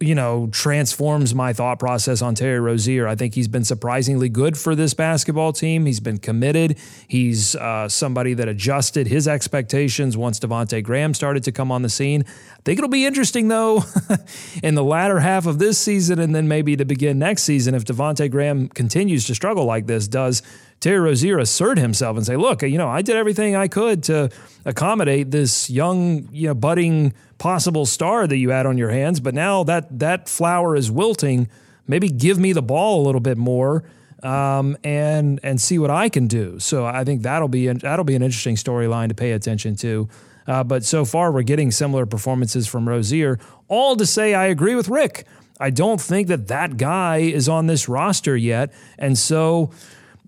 you 0.00 0.14
know, 0.14 0.48
transforms 0.50 1.34
my 1.34 1.52
thought 1.52 1.78
process 1.78 2.20
on 2.20 2.34
Terry 2.34 2.58
Rozier. 2.58 3.06
I 3.06 3.14
think 3.14 3.34
he's 3.34 3.48
been 3.48 3.64
surprisingly 3.64 4.28
good 4.28 4.58
for 4.58 4.74
this 4.74 4.92
basketball 4.92 5.52
team. 5.52 5.86
He's 5.86 6.00
been 6.00 6.18
committed. 6.18 6.78
He's 7.06 7.54
uh, 7.54 7.88
somebody 7.88 8.34
that 8.34 8.48
adjusted 8.48 9.06
his 9.06 9.28
expectations 9.28 10.16
once 10.16 10.40
Devonte 10.40 10.82
Graham 10.82 11.14
started 11.14 11.44
to 11.44 11.52
come 11.52 11.70
on 11.70 11.82
the 11.82 11.88
scene. 11.88 12.24
I 12.26 12.60
think 12.64 12.78
it'll 12.78 12.90
be 12.90 13.06
interesting 13.06 13.48
though 13.48 13.84
in 14.62 14.74
the 14.74 14.84
latter 14.84 15.20
half 15.20 15.46
of 15.46 15.58
this 15.58 15.78
season 15.78 16.18
and 16.18 16.34
then 16.34 16.48
maybe 16.48 16.76
to 16.76 16.84
begin 16.84 17.18
next 17.18 17.44
season 17.44 17.74
if 17.74 17.84
Devonte 17.84 18.30
Graham 18.30 18.68
continues 18.68 19.26
to 19.26 19.34
struggle 19.34 19.64
like 19.64 19.86
this. 19.86 20.08
Does 20.08 20.42
Terry 20.82 21.00
Rozier 21.00 21.38
assert 21.38 21.78
himself 21.78 22.18
and 22.18 22.26
say, 22.26 22.36
"Look, 22.36 22.62
you 22.62 22.76
know, 22.76 22.88
I 22.88 23.00
did 23.00 23.16
everything 23.16 23.56
I 23.56 23.68
could 23.68 24.02
to 24.04 24.28
accommodate 24.66 25.30
this 25.30 25.70
young, 25.70 26.28
you 26.30 26.48
know, 26.48 26.54
budding 26.54 27.14
possible 27.38 27.86
star 27.86 28.26
that 28.26 28.36
you 28.36 28.50
had 28.50 28.66
on 28.66 28.76
your 28.76 28.90
hands, 28.90 29.20
but 29.20 29.32
now 29.32 29.64
that 29.64 29.98
that 30.00 30.28
flower 30.28 30.76
is 30.76 30.90
wilting. 30.90 31.48
Maybe 31.86 32.10
give 32.10 32.38
me 32.38 32.52
the 32.52 32.62
ball 32.62 33.02
a 33.02 33.04
little 33.06 33.22
bit 33.22 33.38
more." 33.38 33.84
um, 34.22 34.76
and 34.84 35.40
and 35.42 35.60
see 35.60 35.78
what 35.78 35.90
I 35.90 36.08
can 36.08 36.26
do. 36.28 36.58
So 36.58 36.86
I 36.86 37.04
think 37.04 37.22
that'll 37.22 37.48
be 37.48 37.68
an, 37.68 37.78
that'll 37.78 38.04
be 38.04 38.14
an 38.14 38.22
interesting 38.22 38.56
storyline 38.56 39.08
to 39.08 39.14
pay 39.14 39.32
attention 39.32 39.76
to. 39.76 40.08
Uh, 40.46 40.64
but 40.64 40.84
so 40.84 41.04
far, 41.04 41.30
we're 41.30 41.42
getting 41.42 41.70
similar 41.70 42.06
performances 42.06 42.66
from 42.66 42.88
Rozier. 42.88 43.38
All 43.68 43.96
to 43.96 44.06
say, 44.06 44.34
I 44.34 44.46
agree 44.46 44.74
with 44.74 44.88
Rick. 44.88 45.26
I 45.60 45.70
don't 45.70 46.00
think 46.00 46.28
that 46.28 46.48
that 46.48 46.76
guy 46.76 47.18
is 47.18 47.48
on 47.48 47.66
this 47.66 47.88
roster 47.88 48.36
yet, 48.36 48.72
and 48.98 49.16
so 49.16 49.70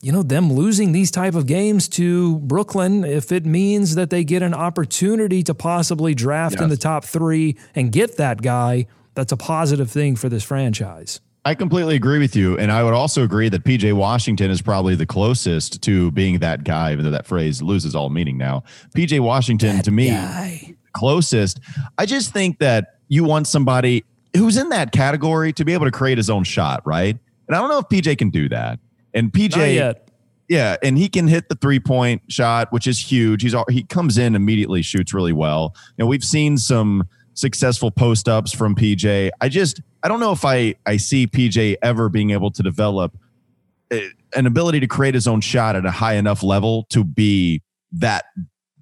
you 0.02 0.12
know 0.12 0.22
them 0.22 0.52
losing 0.52 0.92
these 0.92 1.10
type 1.10 1.34
of 1.34 1.46
games 1.46 1.88
to 1.88 2.38
Brooklyn, 2.40 3.04
if 3.04 3.32
it 3.32 3.46
means 3.46 3.94
that 3.94 4.10
they 4.10 4.24
get 4.24 4.42
an 4.42 4.54
opportunity 4.54 5.42
to 5.44 5.54
possibly 5.54 6.14
draft 6.14 6.56
yes. 6.56 6.62
in 6.62 6.68
the 6.68 6.76
top 6.76 7.04
three 7.04 7.56
and 7.74 7.90
get 7.92 8.16
that 8.16 8.42
guy, 8.42 8.86
that's 9.14 9.32
a 9.32 9.36
positive 9.36 9.90
thing 9.90 10.16
for 10.16 10.28
this 10.28 10.44
franchise. 10.44 11.20
I 11.46 11.54
completely 11.54 11.94
agree 11.94 12.18
with 12.18 12.34
you. 12.34 12.56
And 12.58 12.72
I 12.72 12.82
would 12.82 12.94
also 12.94 13.22
agree 13.22 13.50
that 13.50 13.64
PJ 13.64 13.92
Washington 13.92 14.50
is 14.50 14.62
probably 14.62 14.94
the 14.94 15.04
closest 15.04 15.82
to 15.82 16.10
being 16.12 16.38
that 16.38 16.64
guy, 16.64 16.92
even 16.92 17.04
though 17.04 17.10
that 17.10 17.26
phrase 17.26 17.60
loses 17.60 17.94
all 17.94 18.08
meaning 18.08 18.38
now. 18.38 18.64
PJ 18.96 19.20
Washington, 19.20 19.76
that 19.76 19.84
to 19.84 19.90
me, 19.90 20.08
guy. 20.08 20.74
closest. 20.94 21.60
I 21.98 22.06
just 22.06 22.32
think 22.32 22.60
that 22.60 22.98
you 23.08 23.24
want 23.24 23.46
somebody 23.46 24.04
who's 24.34 24.56
in 24.56 24.70
that 24.70 24.92
category 24.92 25.52
to 25.52 25.64
be 25.66 25.74
able 25.74 25.84
to 25.84 25.90
create 25.90 26.16
his 26.16 26.30
own 26.30 26.44
shot, 26.44 26.84
right? 26.86 27.16
And 27.46 27.54
I 27.54 27.60
don't 27.60 27.68
know 27.68 27.78
if 27.78 27.88
PJ 27.88 28.16
can 28.16 28.30
do 28.30 28.48
that. 28.48 28.78
And 29.14 29.32
PJ, 29.32 29.56
yeah, 30.48 30.76
and 30.82 30.98
he 30.98 31.08
can 31.08 31.28
hit 31.28 31.48
the 31.48 31.54
three 31.54 31.80
point 31.80 32.22
shot, 32.28 32.72
which 32.72 32.86
is 32.86 32.98
huge. 32.98 33.42
He's 33.42 33.54
he 33.70 33.84
comes 33.84 34.18
in 34.18 34.34
immediately, 34.34 34.82
shoots 34.82 35.14
really 35.14 35.32
well. 35.32 35.74
You 35.96 36.04
know, 36.04 36.06
we've 36.06 36.24
seen 36.24 36.58
some 36.58 37.08
successful 37.34 37.90
post 37.90 38.28
ups 38.28 38.52
from 38.52 38.74
PJ. 38.74 39.30
I 39.40 39.48
just 39.48 39.80
I 40.02 40.08
don't 40.08 40.20
know 40.20 40.32
if 40.32 40.44
I 40.44 40.74
I 40.86 40.96
see 40.96 41.26
PJ 41.26 41.76
ever 41.82 42.08
being 42.08 42.30
able 42.30 42.50
to 42.50 42.62
develop 42.62 43.16
eh, 43.90 44.08
an 44.34 44.46
ability 44.46 44.80
to 44.80 44.86
create 44.86 45.14
his 45.14 45.26
own 45.26 45.40
shot 45.40 45.76
at 45.76 45.86
a 45.86 45.90
high 45.90 46.14
enough 46.14 46.42
level 46.42 46.86
to 46.90 47.04
be 47.04 47.62
that 47.92 48.24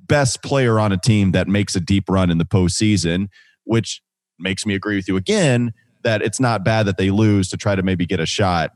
best 0.07 0.43
player 0.43 0.81
on 0.81 0.91
a 0.93 0.99
team 0.99 1.33
that 1.33 1.49
makes 1.49 1.77
a 1.77 1.81
deep 1.81 2.09
run 2.09 2.31
in 2.31 2.39
the 2.39 2.45
postseason, 2.45 3.29
which 3.65 4.03
makes 4.39 4.67
me 4.67 4.75
agree 4.75 4.97
with 4.97 5.09
you 5.09 5.17
again 5.17 5.73
that 6.03 6.23
it's 6.23 6.41
not 6.41 6.65
bad 6.65 6.87
that 6.87 6.97
they 6.97 7.11
lose 7.11 7.49
to 7.49 7.57
try 7.57 7.77
to 7.77 7.83
maybe 7.83 8.05
get 8.05 8.19
a 8.19 8.27
shot 8.27 8.73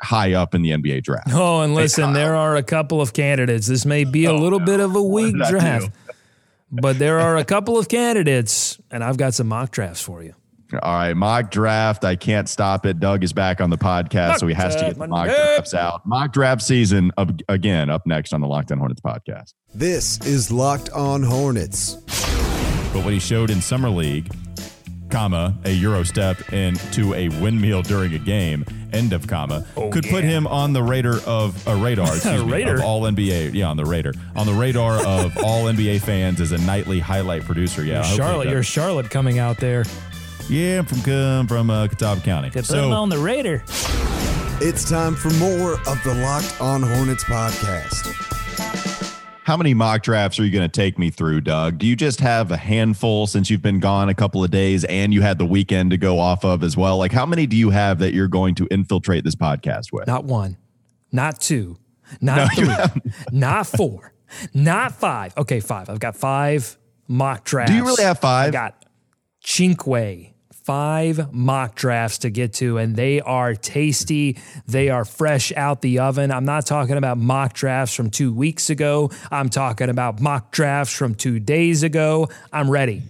high 0.00 0.34
up 0.34 0.54
in 0.54 0.62
the 0.62 0.70
NBA 0.70 1.02
draft. 1.02 1.30
Oh, 1.32 1.62
and 1.62 1.74
listen, 1.74 2.12
there 2.12 2.36
are 2.36 2.56
a 2.56 2.62
couple 2.62 3.00
of 3.00 3.12
candidates. 3.12 3.66
This 3.66 3.84
may 3.84 4.04
be 4.04 4.26
a 4.26 4.32
oh, 4.32 4.38
little 4.38 4.60
no. 4.60 4.66
bit 4.66 4.80
of 4.80 4.94
a 4.94 5.02
weak 5.02 5.34
draft 5.48 5.90
but 6.70 6.98
there 6.98 7.20
are 7.20 7.36
a 7.36 7.44
couple 7.44 7.78
of 7.78 7.88
candidates, 7.88 8.78
and 8.90 9.02
I've 9.02 9.16
got 9.16 9.34
some 9.34 9.48
mock 9.48 9.70
drafts 9.70 10.02
for 10.02 10.22
you. 10.22 10.34
All 10.82 10.92
right, 10.92 11.14
mock 11.14 11.50
draft. 11.50 12.04
I 12.04 12.14
can't 12.14 12.46
stop 12.46 12.84
it. 12.84 13.00
Doug 13.00 13.24
is 13.24 13.32
back 13.32 13.62
on 13.62 13.70
the 13.70 13.78
podcast, 13.78 14.28
mock 14.28 14.38
so 14.40 14.46
he 14.46 14.54
has 14.54 14.76
to 14.76 14.82
get 14.82 14.98
the 14.98 15.08
mock 15.08 15.26
drafts 15.26 15.72
out. 15.72 16.04
Mock 16.04 16.32
draft 16.32 16.62
season 16.62 17.10
of, 17.16 17.30
again 17.48 17.88
up 17.88 18.06
next 18.06 18.34
on 18.34 18.42
the 18.42 18.46
Locked 18.46 18.70
On 18.70 18.78
Hornets 18.78 19.00
podcast. 19.00 19.54
This 19.74 20.20
is 20.26 20.52
Locked 20.52 20.90
On 20.90 21.22
Hornets. 21.22 21.94
But 22.92 23.04
what 23.04 23.14
he 23.14 23.18
showed 23.18 23.50
in 23.50 23.62
summer 23.62 23.88
league 23.88 24.30
comma, 25.10 25.56
a 25.64 25.70
Euro 25.70 26.02
step 26.02 26.52
into 26.52 27.14
a 27.14 27.28
windmill 27.28 27.82
during 27.82 28.14
a 28.14 28.18
game, 28.18 28.64
end 28.92 29.12
of 29.12 29.26
comma, 29.26 29.66
oh, 29.76 29.90
could 29.90 30.04
yeah. 30.04 30.10
put 30.10 30.24
him 30.24 30.46
on 30.46 30.72
the 30.72 30.82
radar 30.82 31.20
of 31.26 31.66
a 31.66 31.76
radar, 31.76 32.06
excuse 32.14 32.44
me, 32.44 32.62
of 32.62 32.80
all 32.80 33.02
NBA. 33.02 33.54
Yeah, 33.54 33.68
on 33.68 33.76
the 33.76 33.84
radar. 33.84 34.12
On 34.36 34.46
the 34.46 34.52
radar 34.52 34.94
of 35.06 35.36
all 35.44 35.64
NBA 35.64 36.00
fans 36.02 36.40
as 36.40 36.52
a 36.52 36.58
nightly 36.58 36.98
highlight 36.98 37.44
producer. 37.44 37.84
Yeah. 37.84 38.02
Charlotte, 38.02 38.48
you're 38.48 38.62
Charlotte 38.62 39.10
coming 39.10 39.38
out 39.38 39.58
there. 39.58 39.84
Yeah, 40.48 40.78
I'm 40.78 40.86
from 40.86 41.12
um, 41.12 41.46
from 41.46 41.70
uh, 41.70 41.88
Catawba 41.88 42.22
County. 42.22 42.50
Put 42.50 42.64
so, 42.64 42.86
him 42.86 42.92
on 42.92 43.08
the 43.08 43.18
radar. 43.18 43.62
It's 44.60 44.88
time 44.88 45.14
for 45.14 45.30
more 45.34 45.74
of 45.74 46.02
the 46.04 46.14
Locked 46.14 46.60
On 46.60 46.82
Hornets 46.82 47.24
podcast. 47.24 48.37
How 49.48 49.56
many 49.56 49.72
mock 49.72 50.02
drafts 50.02 50.38
are 50.38 50.44
you 50.44 50.50
going 50.50 50.68
to 50.68 50.80
take 50.80 50.98
me 50.98 51.08
through, 51.08 51.40
Doug? 51.40 51.78
Do 51.78 51.86
you 51.86 51.96
just 51.96 52.20
have 52.20 52.50
a 52.50 52.56
handful 52.58 53.26
since 53.26 53.48
you've 53.48 53.62
been 53.62 53.80
gone 53.80 54.10
a 54.10 54.14
couple 54.14 54.44
of 54.44 54.50
days 54.50 54.84
and 54.84 55.14
you 55.14 55.22
had 55.22 55.38
the 55.38 55.46
weekend 55.46 55.90
to 55.92 55.96
go 55.96 56.18
off 56.18 56.44
of 56.44 56.62
as 56.62 56.76
well? 56.76 56.98
Like, 56.98 57.12
how 57.12 57.24
many 57.24 57.46
do 57.46 57.56
you 57.56 57.70
have 57.70 57.98
that 58.00 58.12
you're 58.12 58.28
going 58.28 58.54
to 58.56 58.66
infiltrate 58.70 59.24
this 59.24 59.34
podcast 59.34 59.90
with? 59.90 60.06
Not 60.06 60.24
one, 60.24 60.58
not 61.12 61.40
two, 61.40 61.78
not 62.20 62.50
no, 62.58 62.66
three, 62.92 63.12
not 63.32 63.66
four, 63.66 64.12
not 64.52 64.92
five. 64.92 65.34
Okay, 65.38 65.60
five. 65.60 65.88
I've 65.88 65.98
got 65.98 66.14
five 66.14 66.76
mock 67.06 67.44
drafts. 67.44 67.70
Do 67.70 67.78
you 67.78 67.86
really 67.86 68.04
have 68.04 68.18
five? 68.18 68.48
I 68.48 68.50
got 68.50 68.84
Chinque 69.42 70.34
five 70.68 71.32
mock 71.32 71.74
drafts 71.76 72.18
to 72.18 72.28
get 72.28 72.52
to, 72.52 72.76
and 72.76 72.94
they 72.94 73.22
are 73.22 73.54
tasty. 73.54 74.36
They 74.66 74.90
are 74.90 75.06
fresh 75.06 75.50
out 75.56 75.80
the 75.80 76.00
oven. 76.00 76.30
I'm 76.30 76.44
not 76.44 76.66
talking 76.66 76.98
about 76.98 77.16
mock 77.16 77.54
drafts 77.54 77.94
from 77.94 78.10
two 78.10 78.34
weeks 78.34 78.68
ago. 78.68 79.10
I'm 79.30 79.48
talking 79.48 79.88
about 79.88 80.20
mock 80.20 80.50
drafts 80.50 80.94
from 80.94 81.14
two 81.14 81.40
days 81.40 81.84
ago. 81.84 82.28
I'm 82.52 82.70
ready 82.70 83.00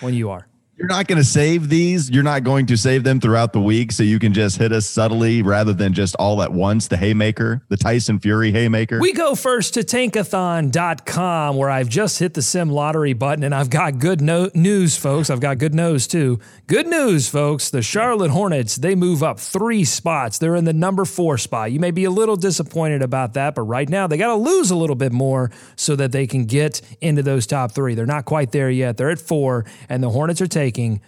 when 0.00 0.14
you 0.14 0.30
are. 0.30 0.48
You're 0.76 0.88
not 0.88 1.06
going 1.06 1.18
to 1.18 1.24
save 1.24 1.68
these. 1.68 2.10
You're 2.10 2.24
not 2.24 2.42
going 2.42 2.66
to 2.66 2.76
save 2.76 3.04
them 3.04 3.20
throughout 3.20 3.52
the 3.52 3.60
week 3.60 3.92
so 3.92 4.02
you 4.02 4.18
can 4.18 4.32
just 4.34 4.58
hit 4.58 4.72
us 4.72 4.86
subtly 4.86 5.40
rather 5.40 5.72
than 5.72 5.92
just 5.92 6.16
all 6.16 6.42
at 6.42 6.52
once. 6.52 6.88
The 6.88 6.96
haymaker, 6.96 7.62
the 7.68 7.76
Tyson 7.76 8.18
Fury 8.18 8.50
haymaker. 8.50 8.98
We 8.98 9.12
go 9.12 9.36
first 9.36 9.74
to 9.74 9.80
tankathon.com 9.80 11.56
where 11.56 11.70
I've 11.70 11.88
just 11.88 12.18
hit 12.18 12.34
the 12.34 12.42
sim 12.42 12.70
lottery 12.70 13.12
button 13.12 13.44
and 13.44 13.54
I've 13.54 13.70
got 13.70 14.00
good 14.00 14.20
no- 14.20 14.50
news, 14.52 14.96
folks. 14.96 15.30
I've 15.30 15.38
got 15.38 15.58
good 15.58 15.74
news 15.76 16.08
too. 16.08 16.40
Good 16.66 16.88
news, 16.88 17.28
folks. 17.28 17.70
The 17.70 17.80
Charlotte 17.80 18.32
Hornets, 18.32 18.74
they 18.74 18.96
move 18.96 19.22
up 19.22 19.38
three 19.38 19.84
spots. 19.84 20.38
They're 20.38 20.56
in 20.56 20.64
the 20.64 20.72
number 20.72 21.04
four 21.04 21.38
spot. 21.38 21.70
You 21.70 21.78
may 21.78 21.92
be 21.92 22.02
a 22.02 22.10
little 22.10 22.36
disappointed 22.36 23.00
about 23.00 23.34
that, 23.34 23.54
but 23.54 23.62
right 23.62 23.88
now 23.88 24.08
they 24.08 24.16
got 24.16 24.28
to 24.28 24.34
lose 24.34 24.72
a 24.72 24.76
little 24.76 24.96
bit 24.96 25.12
more 25.12 25.52
so 25.76 25.94
that 25.94 26.10
they 26.10 26.26
can 26.26 26.46
get 26.46 26.80
into 27.00 27.22
those 27.22 27.46
top 27.46 27.70
three. 27.70 27.94
They're 27.94 28.06
not 28.06 28.24
quite 28.24 28.50
there 28.50 28.70
yet. 28.70 28.96
They're 28.96 29.10
at 29.10 29.20
four, 29.20 29.66
and 29.88 30.02
the 30.02 30.10
Hornets 30.10 30.40
are 30.40 30.48
taking 30.48 30.63
taking 30.64 31.00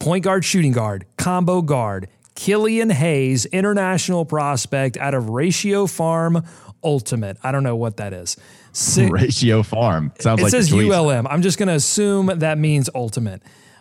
point 0.00 0.24
guard, 0.24 0.44
shooting 0.44 0.72
guard, 0.72 1.06
combo 1.16 1.62
guard, 1.62 2.08
Killian 2.34 2.90
Hayes, 2.90 3.46
international 3.46 4.24
prospect 4.24 4.96
out 4.96 5.14
of 5.14 5.24
Ratiopharm 5.24 6.44
Ultimate. 6.82 7.38
I 7.42 7.52
don't 7.52 7.62
know 7.62 7.76
what 7.76 7.98
that 7.98 8.12
is. 8.12 8.36
Ratiopharm 8.72 10.20
sounds 10.20 10.40
it 10.40 10.42
like 10.42 10.52
it 10.52 10.64
says 10.64 10.72
ULM. 10.72 11.28
I'm 11.28 11.42
just 11.42 11.58
going 11.58 11.68
to 11.68 11.74
assume 11.74 12.26
that 12.26 12.58
means 12.58 12.90
Ultimate. 12.92 13.40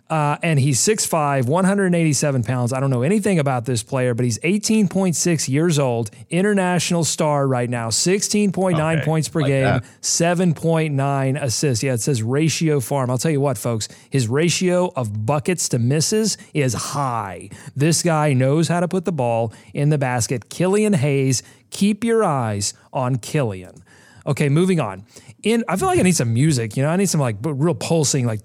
Uh, 0.10 0.38
and 0.44 0.60
he's 0.60 0.80
6'5, 0.80 1.48
187 1.48 2.44
pounds. 2.44 2.74
I 2.74 2.80
don't 2.80 2.90
know 2.90 3.02
anything 3.02 3.40
about 3.40 3.66
this 3.66 3.82
player, 3.82 4.14
but 4.14 4.26
he's 4.26 4.38
18.6 4.40 5.50
years 5.50 5.80
old, 5.80 6.12
international 6.30 7.04
star 7.04 7.48
right 7.48 7.70
now, 7.70 7.90
16.9 7.90 8.74
okay, 8.74 9.06
points 9.06 9.30
per 9.30 9.42
like 9.42 9.48
game, 9.48 9.80
7.9 10.02 11.42
assists. 11.42 11.84
Yeah, 11.84 11.94
it 11.94 12.02
says 12.02 12.22
ratio 12.22 12.80
farm. 12.80 13.10
I'll 13.10 13.18
tell 13.18 13.32
you 13.32 13.42
what, 13.42 13.58
folks, 13.58 13.88
his 14.10 14.28
ratio 14.28 14.92
of 14.96 15.26
buckets 15.26 15.70
to 15.70 15.80
misses 15.80 16.38
is 16.54 16.74
high. 16.74 17.50
This 17.76 18.04
guy 18.04 18.34
knows 18.34 18.68
how 18.68 18.82
to 18.82 18.88
put 18.88 19.06
the 19.06 19.12
ball 19.12 19.54
in 19.74 19.90
the 19.90 19.98
basket. 19.98 20.50
Killian 20.50 20.94
Hayes, 20.94 21.44
keep 21.70 22.04
your 22.04 22.24
eyes 22.24 22.74
on 22.92 23.18
Killian. 23.18 23.83
Okay, 24.26 24.50
moving 24.50 24.80
on 24.80 25.06
in 25.44 25.64
I 25.68 25.76
feel 25.76 25.88
like 25.88 26.00
I 26.00 26.02
need 26.02 26.16
some 26.16 26.34
music, 26.34 26.78
you 26.78 26.84
know. 26.84 26.90
I 26.90 26.96
need 26.96 27.10
some 27.10 27.20
like 27.20 27.36
real 27.42 27.76
pulsing, 27.76 28.26
like 28.26 28.42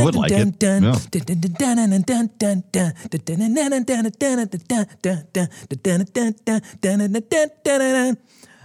I 0.00 0.04
would 0.04 0.14
like 0.14 0.30
it. 0.32 0.38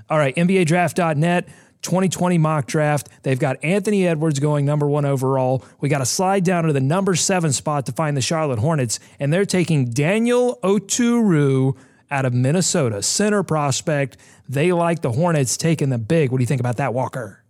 All 0.10 0.18
right, 0.18 0.36
NBADraft.net. 0.36 1.50
2020 1.84 2.40
mock 2.40 2.66
draft. 2.66 3.08
They've 3.22 3.38
got 3.38 3.64
Anthony 3.64 4.08
Edwards 4.08 4.40
going 4.40 4.66
number 4.66 4.88
one 4.88 5.06
overall. 5.06 5.64
We 5.80 5.90
got 5.90 6.00
to 6.00 6.06
slide 6.06 6.44
down 6.44 6.64
to 6.64 6.74
the 6.74 6.82
number 6.82 7.16
seven 7.16 7.54
spot 7.54 7.86
to 7.86 7.92
find 7.92 8.18
the 8.18 8.22
Charlotte 8.22 8.60
Hornets, 8.60 9.00
and 9.20 9.32
they're 9.32 9.46
taking 9.46 9.86
Daniel 9.86 10.60
Oturu 10.64 11.78
out 12.10 12.26
of 12.26 12.34
Minnesota, 12.34 13.02
center 13.02 13.44
prospect. 13.44 14.18
They 14.48 14.72
like 14.72 15.02
the 15.02 15.12
Hornets 15.12 15.58
taking 15.58 15.90
the 15.90 15.98
big. 15.98 16.32
What 16.32 16.38
do 16.38 16.44
you 16.44 16.48
think 16.48 16.62
about 16.62 16.78
that, 16.78 16.94
Walker? 16.94 17.44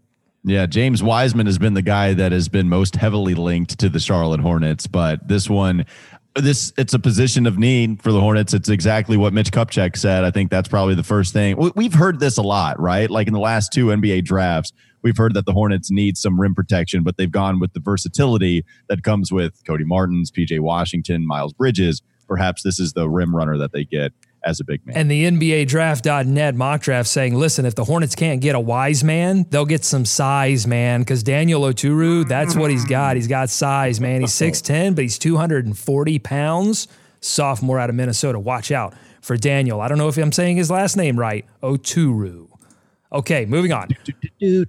Yeah, 0.44 0.66
James 0.66 1.04
Wiseman 1.04 1.46
has 1.46 1.58
been 1.58 1.74
the 1.74 1.82
guy 1.82 2.14
that 2.14 2.32
has 2.32 2.48
been 2.48 2.70
most 2.70 2.96
heavily 2.96 3.36
linked 3.36 3.80
to 3.80 3.90
the 3.90 4.00
Charlotte 4.00 4.40
Hornets, 4.40 4.88
but 4.88 5.28
this 5.28 5.50
one 5.50 5.86
this 6.42 6.72
it's 6.78 6.94
a 6.94 7.00
position 7.00 7.46
of 7.46 7.58
need 7.58 8.02
for 8.02 8.12
the 8.12 8.20
Hornets. 8.20 8.54
It's 8.54 8.70
exactly 8.70 9.18
what 9.18 9.34
Mitch 9.34 9.52
Kupchak 9.52 9.98
said. 9.98 10.24
I 10.24 10.32
think 10.32 10.50
that's 10.50 10.70
probably 10.70 10.96
the 10.96 11.04
first 11.04 11.34
thing. 11.34 11.58
We've 11.76 11.94
heard 11.94 12.20
this 12.20 12.38
a 12.38 12.42
lot, 12.42 12.80
right? 12.80 13.10
Like 13.10 13.28
in 13.28 13.34
the 13.34 13.40
last 13.40 13.74
two 13.74 13.88
NBA 13.88 14.24
drafts, 14.24 14.72
we've 15.02 15.18
heard 15.18 15.34
that 15.34 15.46
the 15.46 15.54
Hornets 15.54 15.92
need 15.92 16.18
some 16.18 16.40
rim 16.40 16.56
protection, 16.56 17.04
but 17.04 17.18
they've 17.18 17.32
gone 17.32 17.60
with 17.60 17.74
the 17.74 17.80
versatility 17.80 18.64
that 18.88 19.04
comes 19.04 19.32
with 19.32 19.62
Cody 19.66 19.84
Martins, 19.84 20.32
PJ 20.32 20.60
Washington, 20.60 21.26
Miles 21.26 21.54
Bridges. 21.54 22.02
Perhaps 22.28 22.64
this 22.64 22.80
is 22.80 22.94
the 22.94 23.10
rim 23.10 23.36
runner 23.36 23.58
that 23.58 23.72
they 23.72 23.84
get 23.84 24.14
as 24.48 24.60
a 24.60 24.64
big 24.64 24.86
man. 24.86 24.98
And 24.98 25.12
the 25.12 25.26
NBA 25.26 25.68
draft.net 25.68 26.56
mock 26.56 26.82
draft 26.82 27.10
saying, 27.10 27.36
listen, 27.36 27.66
if 27.66 27.76
the 27.76 27.84
Hornets 27.84 28.16
can't 28.16 28.42
get 28.42 28.56
a 28.56 28.60
wise 28.60 29.04
man, 29.04 29.46
they'll 29.50 29.66
get 29.66 29.84
some 29.84 30.06
size, 30.06 30.66
man. 30.66 31.02
Because 31.02 31.24
Daniel 31.24 31.62
Oturu, 31.62 32.28
that's 32.28 32.56
what 32.56 32.72
he's 32.72 32.86
got. 32.86 33.16
He's 33.16 33.28
got 33.28 33.50
size, 33.50 34.00
man. 34.00 34.22
He's 34.22 34.32
6'10, 34.32 34.96
but 34.96 35.04
he's 35.04 35.20
240 35.20 36.20
pounds. 36.20 36.88
sophomore 37.20 37.80
out 37.80 37.90
of 37.90 37.96
Minnesota. 37.96 38.40
Watch 38.40 38.72
out 38.72 38.94
for 39.22 39.38
Daniel. 39.38 39.82
I 39.82 39.88
don't 39.88 39.98
know 39.98 40.08
if 40.08 40.18
I'm 40.18 40.32
saying 40.32 40.58
his 40.58 40.72
last 40.72 40.98
name 40.98 41.20
right. 41.20 41.46
Oturu. 41.62 42.48
Okay, 43.12 43.46
moving 43.46 43.72
on. 43.72 43.88
Moving 44.42 44.66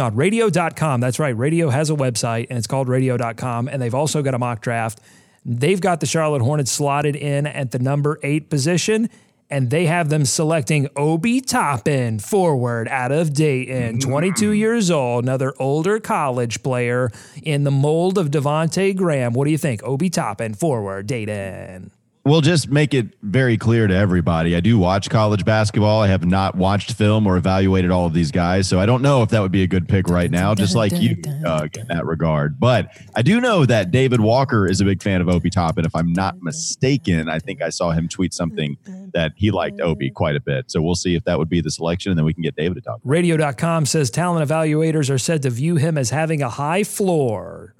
on. 0.00 0.16
Radio.com. 0.16 1.00
That's 1.00 1.18
right. 1.20 1.36
Radio 1.36 1.70
has 1.70 1.88
a 1.88 1.94
website 1.94 2.46
and 2.48 2.58
it's 2.58 2.66
called 2.66 2.88
radio.com. 2.88 3.68
And 3.68 3.80
they've 3.80 3.94
also 3.94 4.22
got 4.22 4.34
a 4.34 4.38
mock 4.38 4.62
draft. 4.62 5.00
They've 5.48 5.80
got 5.80 6.00
the 6.00 6.06
Charlotte 6.06 6.42
Hornets 6.42 6.72
slotted 6.72 7.14
in 7.14 7.46
at 7.46 7.70
the 7.70 7.78
number 7.78 8.18
eight 8.24 8.50
position 8.50 9.08
and 9.48 9.70
they 9.70 9.86
have 9.86 10.08
them 10.08 10.24
selecting 10.24 10.88
Obi 10.96 11.40
Toppin, 11.40 12.18
forward 12.18 12.88
out 12.88 13.12
of 13.12 13.32
Dayton, 13.32 13.98
mm-hmm. 13.98 14.10
22 14.10 14.50
years 14.50 14.90
old, 14.90 15.24
another 15.24 15.54
older 15.60 16.00
college 16.00 16.64
player 16.64 17.12
in 17.44 17.62
the 17.62 17.70
mold 17.70 18.18
of 18.18 18.32
Devonte 18.32 18.96
Graham. 18.96 19.34
What 19.34 19.44
do 19.44 19.52
you 19.52 19.58
think? 19.58 19.84
Obi 19.84 20.10
Toppin, 20.10 20.54
forward, 20.54 21.06
Dayton. 21.06 21.92
We'll 22.26 22.40
just 22.40 22.68
make 22.68 22.92
it 22.92 23.06
very 23.22 23.56
clear 23.56 23.86
to 23.86 23.94
everybody. 23.94 24.56
I 24.56 24.60
do 24.60 24.80
watch 24.80 25.08
college 25.08 25.44
basketball. 25.44 26.02
I 26.02 26.08
have 26.08 26.26
not 26.26 26.56
watched 26.56 26.94
film 26.94 27.24
or 27.24 27.36
evaluated 27.36 27.92
all 27.92 28.04
of 28.04 28.14
these 28.14 28.32
guys, 28.32 28.68
so 28.68 28.80
I 28.80 28.86
don't 28.86 29.00
know 29.00 29.22
if 29.22 29.28
that 29.28 29.42
would 29.42 29.52
be 29.52 29.62
a 29.62 29.68
good 29.68 29.86
pick 29.86 30.08
right 30.08 30.28
now, 30.28 30.52
just 30.52 30.74
like 30.74 30.90
you, 30.90 31.10
in 31.24 31.86
that 31.86 32.02
regard. 32.04 32.58
But 32.58 32.90
I 33.14 33.22
do 33.22 33.40
know 33.40 33.64
that 33.66 33.92
David 33.92 34.20
Walker 34.20 34.66
is 34.66 34.80
a 34.80 34.84
big 34.84 35.04
fan 35.04 35.20
of 35.20 35.28
Obi 35.28 35.50
Toppin. 35.50 35.84
If 35.84 35.94
I'm 35.94 36.12
not 36.12 36.42
mistaken, 36.42 37.28
I 37.28 37.38
think 37.38 37.62
I 37.62 37.68
saw 37.68 37.92
him 37.92 38.08
tweet 38.08 38.34
something 38.34 38.76
that 39.14 39.30
he 39.36 39.52
liked 39.52 39.80
Obi 39.80 40.10
quite 40.10 40.34
a 40.34 40.40
bit. 40.40 40.68
So 40.68 40.82
we'll 40.82 40.96
see 40.96 41.14
if 41.14 41.22
that 41.26 41.38
would 41.38 41.48
be 41.48 41.60
the 41.60 41.70
selection, 41.70 42.10
and 42.10 42.18
then 42.18 42.24
we 42.24 42.34
can 42.34 42.42
get 42.42 42.56
David 42.56 42.74
to 42.74 42.80
talk. 42.80 42.98
Radio.com 43.04 43.86
says 43.86 44.10
talent 44.10 44.50
evaluators 44.50 45.10
are 45.10 45.18
said 45.18 45.42
to 45.42 45.50
view 45.50 45.76
him 45.76 45.96
as 45.96 46.10
having 46.10 46.42
a 46.42 46.50
high 46.50 46.82
floor. 46.82 47.76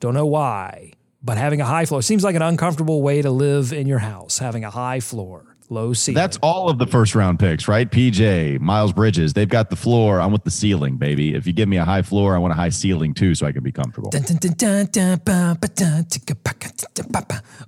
Don't 0.00 0.14
know 0.14 0.24
why 0.24 0.94
but 1.24 1.38
having 1.38 1.60
a 1.60 1.64
high 1.64 1.86
floor 1.86 2.02
seems 2.02 2.22
like 2.22 2.36
an 2.36 2.42
uncomfortable 2.42 3.00
way 3.00 3.22
to 3.22 3.30
live 3.30 3.72
in 3.72 3.86
your 3.86 4.00
house, 4.00 4.38
having 4.38 4.62
a 4.64 4.70
high 4.70 5.00
floor 5.00 5.53
low 5.70 5.92
ceiling. 5.92 6.14
That's 6.14 6.36
all 6.42 6.68
of 6.68 6.78
the 6.78 6.86
first 6.86 7.14
round 7.14 7.38
picks, 7.38 7.68
right? 7.68 7.90
PJ, 7.90 8.60
Miles 8.60 8.92
Bridges, 8.92 9.32
they've 9.32 9.48
got 9.48 9.70
the 9.70 9.76
floor. 9.76 10.20
I 10.20 10.26
want 10.26 10.44
the 10.44 10.50
ceiling, 10.50 10.96
baby. 10.96 11.34
If 11.34 11.46
you 11.46 11.52
give 11.52 11.68
me 11.68 11.76
a 11.76 11.84
high 11.84 12.02
floor, 12.02 12.34
I 12.34 12.38
want 12.38 12.52
a 12.52 12.56
high 12.56 12.68
ceiling 12.68 13.14
too, 13.14 13.34
so 13.34 13.46
I 13.46 13.52
can 13.52 13.62
be 13.62 13.72
comfortable. 13.72 14.10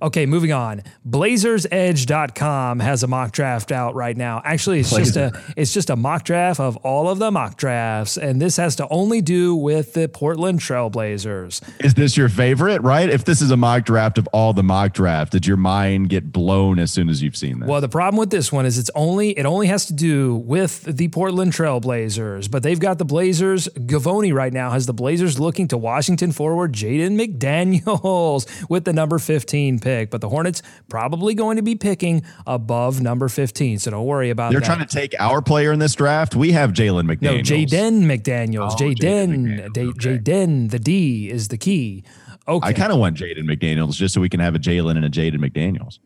Okay, 0.01 0.25
moving 0.25 0.51
on. 0.51 0.83
BlazersEdge.com 1.07 2.79
has 2.79 3.03
a 3.03 3.07
mock 3.07 3.31
draft 3.31 3.71
out 3.71 3.95
right 3.95 4.15
now. 4.15 4.41
Actually, 4.45 4.79
it's 4.81 4.95
just 4.95 5.15
a 5.15 5.31
it's 5.55 5.73
just 5.73 5.89
a 5.89 5.95
mock 5.95 6.23
draft 6.23 6.59
of 6.59 6.77
all 6.77 7.09
of 7.09 7.19
the 7.19 7.31
mock 7.31 7.57
drafts, 7.57 8.17
and 8.17 8.41
this 8.41 8.57
has 8.57 8.75
to 8.77 8.87
only 8.89 9.21
do 9.21 9.55
with 9.55 9.93
the 9.93 10.07
Portland 10.07 10.59
Trailblazers. 10.59 11.61
Is 11.83 11.93
this 11.95 12.17
your 12.17 12.29
favorite? 12.29 12.81
Right? 12.81 13.09
If 13.09 13.25
this 13.25 13.41
is 13.41 13.51
a 13.51 13.57
mock 13.57 13.85
draft 13.85 14.17
of 14.17 14.27
all 14.33 14.53
the 14.53 14.63
mock 14.63 14.93
drafts, 14.93 15.31
did 15.31 15.47
your 15.47 15.57
mind 15.57 16.09
get 16.09 16.31
blown 16.31 16.79
as 16.79 16.91
soon 16.91 17.09
as 17.09 17.21
you've 17.23 17.37
seen 17.37 17.59
this? 17.59 17.67
Well, 17.67 17.81
the 17.87 17.91
problem 17.91 18.19
with 18.19 18.31
this 18.31 18.51
one 18.51 18.65
is 18.65 18.77
it's 18.77 18.91
only 18.95 19.29
it 19.29 19.45
only 19.45 19.67
has 19.67 19.85
to 19.85 19.93
do 19.93 20.35
with 20.35 20.83
the 20.83 21.07
Portland 21.07 21.53
Trailblazers, 21.53 22.51
but 22.51 22.61
they've 22.61 22.79
got 22.79 22.97
the 22.97 23.05
Blazers. 23.05 23.69
Gavoni 23.75 24.33
right 24.33 24.51
now 24.51 24.71
has 24.71 24.87
the 24.87 24.93
Blazers 24.93 25.39
looking 25.39 25.69
to 25.69 25.77
Washington 25.77 26.33
forward 26.33 26.73
Jaden 26.73 27.17
McDaniels 27.17 28.45
with 28.69 28.83
the 28.83 28.91
number 28.91 29.19
15 29.19 29.79
pick, 29.79 30.09
but 30.09 30.19
the 30.19 30.27
Hornets 30.27 30.61
probably 30.89 31.33
going 31.33 31.55
to 31.55 31.63
be 31.63 31.75
picking 31.75 32.23
above 32.45 32.99
number 32.99 33.29
15, 33.29 33.79
so 33.79 33.91
don't 33.91 34.05
worry 34.05 34.31
about 34.31 34.49
that. 34.49 34.51
They're 34.51 34.59
that. 34.59 34.75
trying 34.75 34.85
to 34.85 34.93
take 34.93 35.15
our 35.17 35.41
player 35.41 35.71
in 35.71 35.79
this 35.79 35.95
draft. 35.95 36.35
We 36.35 36.51
have 36.51 36.73
Jalen 36.73 37.05
McDaniels. 37.05 37.21
No, 37.21 37.37
Jaden 37.37 38.03
McDaniels. 38.03 38.71
Oh, 38.73 38.75
Jaden. 38.75 39.69
Jaden. 39.69 40.71
The 40.71 40.79
D 40.79 41.29
is 41.29 41.47
the 41.47 41.57
key. 41.57 42.03
Okay. 42.49 42.67
I 42.67 42.73
kind 42.73 42.91
of 42.91 42.99
want 42.99 43.15
Jaden 43.15 43.45
McDaniels 43.45 43.93
just 43.93 44.13
so 44.13 44.19
we 44.19 44.27
can 44.27 44.41
have 44.41 44.55
a 44.55 44.59
Jalen 44.59 44.97
and 44.97 45.05
a 45.05 45.09
Jaden 45.09 45.37
McDaniels. 45.37 45.99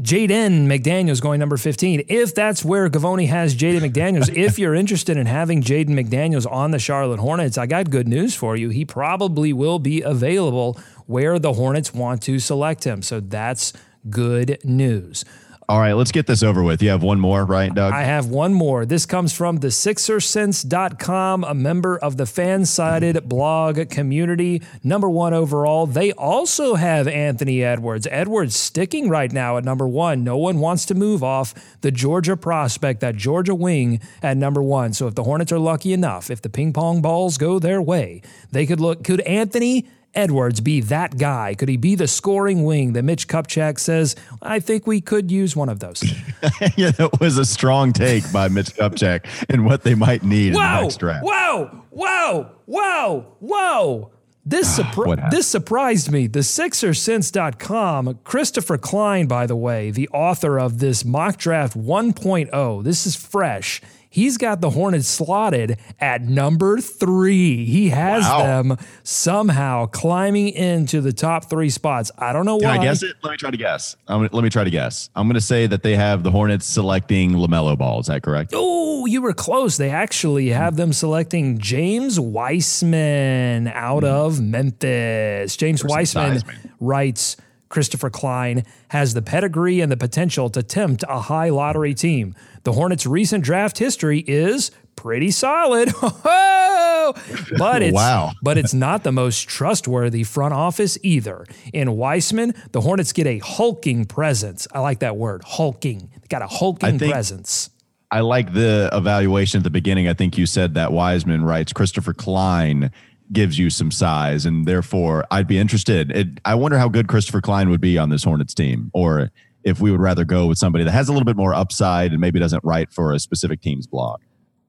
Jaden 0.00 0.68
McDaniels 0.68 1.20
going 1.20 1.40
number 1.40 1.56
15. 1.56 2.04
If 2.06 2.32
that's 2.32 2.64
where 2.64 2.88
Gavoni 2.88 3.26
has 3.26 3.56
Jaden 3.56 3.80
McDaniels, 3.80 4.32
if 4.32 4.56
you're 4.56 4.74
interested 4.74 5.16
in 5.16 5.26
having 5.26 5.60
Jaden 5.60 5.88
McDaniels 5.88 6.48
on 6.48 6.70
the 6.70 6.78
Charlotte 6.78 7.18
Hornets, 7.18 7.58
I 7.58 7.66
got 7.66 7.90
good 7.90 8.06
news 8.06 8.36
for 8.36 8.54
you. 8.54 8.68
He 8.68 8.84
probably 8.84 9.52
will 9.52 9.80
be 9.80 10.02
available 10.02 10.78
where 11.06 11.40
the 11.40 11.54
Hornets 11.54 11.92
want 11.92 12.22
to 12.22 12.38
select 12.38 12.84
him. 12.84 13.02
So 13.02 13.18
that's 13.18 13.72
good 14.08 14.58
news. 14.62 15.24
All 15.70 15.78
right, 15.78 15.92
let's 15.92 16.12
get 16.12 16.26
this 16.26 16.42
over 16.42 16.62
with. 16.62 16.82
You 16.82 16.88
have 16.88 17.02
one 17.02 17.20
more, 17.20 17.44
right, 17.44 17.74
Doug? 17.74 17.92
I 17.92 18.04
have 18.04 18.28
one 18.28 18.54
more. 18.54 18.86
This 18.86 19.04
comes 19.04 19.34
from 19.34 19.58
the 19.58 19.68
Sixersense.com, 19.68 21.44
a 21.44 21.52
member 21.52 21.98
of 21.98 22.16
the 22.16 22.24
fan 22.24 22.64
sided 22.64 23.28
blog 23.28 23.90
community, 23.90 24.62
number 24.82 25.10
one 25.10 25.34
overall. 25.34 25.86
They 25.86 26.12
also 26.12 26.76
have 26.76 27.06
Anthony 27.06 27.62
Edwards. 27.62 28.08
Edwards 28.10 28.56
sticking 28.56 29.10
right 29.10 29.30
now 29.30 29.58
at 29.58 29.64
number 29.64 29.86
one. 29.86 30.24
No 30.24 30.38
one 30.38 30.58
wants 30.58 30.86
to 30.86 30.94
move 30.94 31.22
off 31.22 31.52
the 31.82 31.90
Georgia 31.90 32.34
prospect, 32.34 33.00
that 33.00 33.16
Georgia 33.16 33.54
wing 33.54 34.00
at 34.22 34.38
number 34.38 34.62
one. 34.62 34.94
So 34.94 35.06
if 35.06 35.16
the 35.16 35.24
Hornets 35.24 35.52
are 35.52 35.58
lucky 35.58 35.92
enough, 35.92 36.30
if 36.30 36.40
the 36.40 36.48
ping 36.48 36.72
pong 36.72 37.02
balls 37.02 37.36
go 37.36 37.58
their 37.58 37.82
way, 37.82 38.22
they 38.52 38.64
could 38.64 38.80
look. 38.80 39.04
Could 39.04 39.20
Anthony 39.20 39.86
Edwards 40.14 40.60
be 40.60 40.80
that 40.82 41.18
guy? 41.18 41.54
Could 41.54 41.68
he 41.68 41.76
be 41.76 41.94
the 41.94 42.08
scoring 42.08 42.64
wing 42.64 42.92
that 42.94 43.02
Mitch 43.02 43.28
Kupchak 43.28 43.78
says, 43.78 44.16
I 44.42 44.60
think 44.60 44.86
we 44.86 45.00
could 45.00 45.30
use 45.30 45.54
one 45.54 45.68
of 45.68 45.80
those? 45.80 46.02
yeah, 46.76 46.90
that 46.92 47.20
was 47.20 47.38
a 47.38 47.44
strong 47.44 47.92
take 47.92 48.30
by 48.32 48.48
Mitch 48.48 48.74
Kupchak 48.74 49.26
and 49.48 49.64
what 49.64 49.82
they 49.82 49.94
might 49.94 50.22
need 50.22 50.48
in 50.48 50.52
the 50.54 50.80
next 50.82 50.96
draft. 50.98 51.24
Whoa! 51.24 51.84
Whoa! 51.90 52.50
Whoa! 52.66 53.36
Whoa! 53.40 54.10
This, 54.48 54.78
ah, 54.78 54.82
surpri- 54.82 55.30
this 55.30 55.46
surprised 55.46 56.10
me. 56.10 56.26
The 56.26 56.38
Sixersense.com, 56.40 58.20
Christopher 58.24 58.78
Klein, 58.78 59.26
by 59.26 59.46
the 59.46 59.56
way, 59.56 59.90
the 59.90 60.08
author 60.08 60.58
of 60.58 60.78
this 60.78 61.04
mock 61.04 61.36
draft 61.36 61.76
1.0, 61.76 62.82
this 62.82 63.06
is 63.06 63.14
fresh. 63.14 63.82
He's 64.10 64.38
got 64.38 64.60
the 64.60 64.70
Hornets 64.70 65.06
slotted 65.06 65.78
at 66.00 66.22
number 66.22 66.78
three. 66.78 67.64
He 67.66 67.90
has 67.90 68.24
Wow. 68.24 68.42
them 68.42 68.76
somehow 69.02 69.86
climbing 69.86 70.48
into 70.48 71.00
the 71.00 71.12
top 71.12 71.50
three 71.50 71.68
spots. 71.68 72.10
I 72.16 72.32
don't 72.32 72.46
know 72.46 72.58
Can 72.58 72.68
why. 72.68 72.78
I 72.78 72.82
guess 72.82 73.02
it? 73.02 73.16
Let 73.22 73.32
me 73.32 73.36
try 73.36 73.50
to 73.50 73.56
guess. 73.56 73.96
I'm, 74.06 74.28
let 74.32 74.42
me 74.42 74.48
try 74.48 74.64
to 74.64 74.70
guess. 74.70 75.10
I'm 75.14 75.26
going 75.26 75.34
to 75.34 75.40
say 75.40 75.66
that 75.66 75.82
they 75.82 75.96
have 75.96 76.22
the 76.22 76.30
Hornets 76.30 76.66
selecting 76.66 77.32
LaMelo 77.32 77.76
Ball. 77.76 78.00
Is 78.00 78.06
that 78.06 78.22
correct? 78.22 78.52
Oh, 78.54 79.04
you 79.06 79.20
were 79.20 79.34
close. 79.34 79.76
They 79.76 79.90
actually 79.90 80.48
have 80.48 80.76
them 80.76 80.92
selecting 80.92 81.58
James 81.58 82.18
Wiseman 82.18 83.68
out 83.68 84.04
hmm. 84.04 84.08
of 84.08 84.40
Memphis. 84.40 85.56
James 85.56 85.84
Wiseman 85.84 86.40
size, 86.40 86.50
writes 86.80 87.36
Christopher 87.68 88.10
Klein 88.10 88.64
has 88.88 89.14
the 89.14 89.22
pedigree 89.22 89.80
and 89.80 89.92
the 89.92 89.96
potential 89.96 90.48
to 90.50 90.62
tempt 90.62 91.04
a 91.08 91.20
high 91.20 91.50
lottery 91.50 91.94
team. 91.94 92.34
The 92.64 92.72
Hornets' 92.72 93.06
recent 93.06 93.44
draft 93.44 93.78
history 93.78 94.20
is 94.26 94.70
pretty 94.96 95.30
solid. 95.30 95.92
but 96.02 97.82
it's 97.82 97.94
Wow. 97.94 98.32
but 98.42 98.58
it's 98.58 98.74
not 98.74 99.04
the 99.04 99.12
most 99.12 99.48
trustworthy 99.48 100.24
front 100.24 100.54
office 100.54 100.98
either. 101.02 101.46
In 101.72 101.96
Wiseman, 101.96 102.54
the 102.72 102.80
Hornets 102.80 103.12
get 103.12 103.26
a 103.26 103.38
hulking 103.38 104.04
presence. 104.04 104.66
I 104.72 104.80
like 104.80 104.98
that 105.00 105.16
word, 105.16 105.42
hulking. 105.44 106.10
They 106.20 106.26
got 106.28 106.42
a 106.42 106.46
hulking 106.48 106.98
think- 106.98 107.12
presence. 107.12 107.70
I 108.10 108.20
like 108.20 108.54
the 108.54 108.88
evaluation 108.94 109.58
at 109.58 109.64
the 109.64 109.70
beginning. 109.70 110.08
I 110.08 110.14
think 110.14 110.38
you 110.38 110.46
said 110.46 110.72
that 110.74 110.92
Wiseman 110.92 111.44
writes 111.44 111.74
Christopher 111.74 112.14
Klein 112.14 112.90
gives 113.30 113.58
you 113.58 113.68
some 113.68 113.90
size, 113.90 114.46
and 114.46 114.64
therefore 114.64 115.26
I'd 115.30 115.46
be 115.46 115.58
interested. 115.58 116.10
It, 116.12 116.28
I 116.46 116.54
wonder 116.54 116.78
how 116.78 116.88
good 116.88 117.06
Christopher 117.06 117.42
Klein 117.42 117.68
would 117.68 117.82
be 117.82 117.98
on 117.98 118.08
this 118.08 118.24
Hornets 118.24 118.54
team, 118.54 118.90
or 118.94 119.30
if 119.68 119.80
we 119.80 119.90
would 119.90 120.00
rather 120.00 120.24
go 120.24 120.46
with 120.46 120.58
somebody 120.58 120.84
that 120.84 120.92
has 120.92 121.08
a 121.08 121.12
little 121.12 121.26
bit 121.26 121.36
more 121.36 121.54
upside 121.54 122.12
and 122.12 122.20
maybe 122.20 122.38
doesn't 122.38 122.64
write 122.64 122.92
for 122.92 123.12
a 123.12 123.18
specific 123.18 123.60
team's 123.60 123.86
blog. 123.86 124.20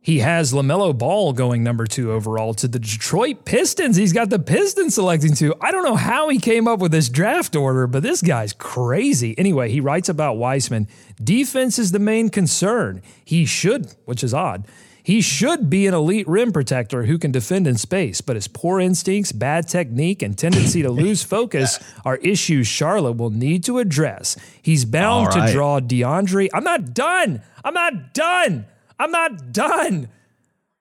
He 0.01 0.19
has 0.19 0.53
LaMelo 0.53 0.97
Ball 0.97 1.33
going 1.33 1.61
number 1.61 1.85
two 1.85 2.13
overall 2.13 2.53
to 2.55 2.69
the 2.69 2.79
Detroit 2.79 3.43
Pistons. 3.43 3.97
He's 3.97 4.13
got 4.13 4.29
the 4.29 4.39
Pistons 4.39 4.95
selecting 4.95 5.33
two. 5.33 5.53
I 5.59 5.71
don't 5.71 5.83
know 5.83 5.97
how 5.97 6.29
he 6.29 6.39
came 6.39 6.69
up 6.69 6.79
with 6.79 6.93
this 6.93 7.09
draft 7.09 7.53
order, 7.53 7.85
but 7.85 8.01
this 8.01 8.21
guy's 8.21 8.53
crazy. 8.53 9.37
Anyway, 9.37 9.69
he 9.69 9.81
writes 9.81 10.07
about 10.07 10.37
Wiseman. 10.37 10.87
Defense 11.21 11.77
is 11.77 11.91
the 11.91 11.99
main 11.99 12.29
concern. 12.29 13.01
He 13.25 13.45
should, 13.45 13.93
which 14.05 14.23
is 14.23 14.33
odd. 14.33 14.65
He 15.09 15.21
should 15.21 15.71
be 15.71 15.87
an 15.87 15.95
elite 15.95 16.27
rim 16.27 16.51
protector 16.51 17.05
who 17.05 17.17
can 17.17 17.31
defend 17.31 17.65
in 17.65 17.79
space, 17.79 18.21
but 18.21 18.35
his 18.35 18.47
poor 18.47 18.79
instincts, 18.79 19.31
bad 19.31 19.67
technique, 19.67 20.21
and 20.21 20.37
tendency 20.37 20.83
to 20.83 20.91
lose 20.91 21.23
focus 21.37 21.79
are 22.05 22.17
issues 22.17 22.67
Charlotte 22.67 23.17
will 23.17 23.31
need 23.31 23.63
to 23.63 23.79
address. 23.79 24.37
He's 24.61 24.85
bound 24.85 25.29
All 25.29 25.47
to 25.47 25.51
draw 25.51 25.79
DeAndre. 25.79 26.49
I'm 26.53 26.63
not 26.63 26.93
done. 26.93 27.41
I'm 27.65 27.73
not 27.73 28.13
done. 28.13 28.67
I'm 28.99 29.09
not 29.09 29.51
done. 29.51 30.09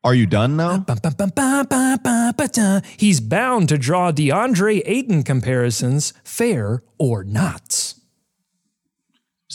Are 0.04 0.14
you 0.14 0.26
done 0.26 0.58
now? 0.58 0.84
He's 2.98 3.20
bound 3.20 3.70
to 3.70 3.78
draw 3.78 4.12
DeAndre 4.12 4.82
Ayton 4.84 5.22
comparisons, 5.22 6.12
fair 6.22 6.82
or 6.98 7.24
not. 7.24 7.87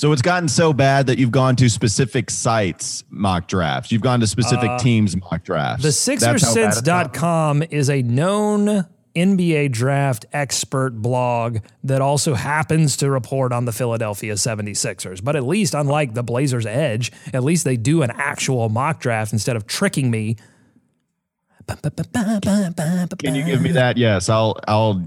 So 0.04 0.12
it's 0.12 0.22
gotten 0.22 0.50
so 0.50 0.74
bad 0.74 1.08
that 1.08 1.18
you've 1.18 1.32
gone 1.32 1.56
to 1.56 1.70
specific 1.70 2.30
sites 2.30 3.06
mock 3.10 3.48
drafts. 3.48 3.90
You've 3.90 4.02
gone 4.02 4.20
to 4.20 4.28
specific 4.28 4.70
teams 4.80 5.16
mock 5.16 5.46
drafts. 5.46 5.86
Uh, 5.86 5.88
The 5.88 6.20
That's 6.20 6.44
how 6.44 6.54
bad. 6.54 6.74
SixerSense.com 6.74 7.64
is 7.72 7.90
a 7.90 8.02
known 8.02 8.86
NBA 9.16 9.72
draft 9.72 10.26
expert 10.34 11.02
blog 11.02 11.60
that 11.86 12.02
also 12.02 12.34
happens 12.34 12.98
to 12.98 13.10
report 13.10 13.54
on 13.54 13.64
the 13.64 13.72
Philadelphia 13.72 14.34
76ers. 14.34 15.24
But 15.24 15.38
at 15.38 15.46
least, 15.46 15.74
unlike 15.74 16.16
the 16.16 16.24
Blazers 16.24 16.66
Edge, 16.66 17.14
at 17.34 17.46
least 17.46 17.64
they 17.64 17.78
do 17.78 18.02
an 18.02 18.12
actual 18.12 18.68
mock 18.68 19.00
draft 19.00 19.32
instead 19.32 19.56
of 19.56 19.68
tricking 19.68 20.12
me 20.12 20.36
can 21.68 23.36
you 23.36 23.44
give 23.44 23.62
me 23.62 23.72
that? 23.72 23.98
Yes, 23.98 24.30
I'll 24.30 24.60
I'll 24.68 25.04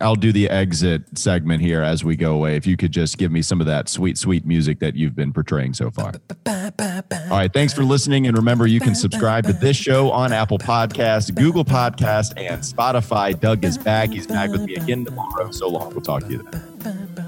I'll 0.00 0.14
do 0.14 0.32
the 0.32 0.48
exit 0.48 1.02
segment 1.18 1.62
here 1.62 1.82
as 1.82 2.04
we 2.04 2.16
go 2.16 2.34
away. 2.34 2.56
If 2.56 2.66
you 2.66 2.76
could 2.76 2.92
just 2.92 3.18
give 3.18 3.30
me 3.30 3.42
some 3.42 3.60
of 3.60 3.66
that 3.66 3.88
sweet 3.88 4.18
sweet 4.18 4.46
music 4.46 4.78
that 4.80 4.94
you've 4.94 5.14
been 5.14 5.32
portraying 5.32 5.74
so 5.74 5.90
far. 5.90 6.12
All 6.46 7.36
right, 7.36 7.52
thanks 7.52 7.72
for 7.72 7.84
listening 7.84 8.26
and 8.26 8.36
remember 8.36 8.66
you 8.66 8.80
can 8.80 8.94
subscribe 8.94 9.44
to 9.44 9.52
this 9.52 9.76
show 9.76 10.10
on 10.10 10.32
Apple 10.32 10.58
Podcast, 10.58 11.34
Google 11.34 11.64
Podcast 11.64 12.32
and 12.36 12.62
Spotify. 12.62 13.38
Doug 13.38 13.64
is 13.64 13.78
back. 13.78 14.10
He's 14.10 14.26
back 14.26 14.50
with 14.50 14.62
me 14.62 14.76
again 14.76 15.04
tomorrow. 15.04 15.50
So 15.50 15.68
long. 15.68 15.90
We'll 15.90 16.02
talk 16.02 16.24
to 16.24 16.30
you 16.30 16.48
then. 16.50 17.27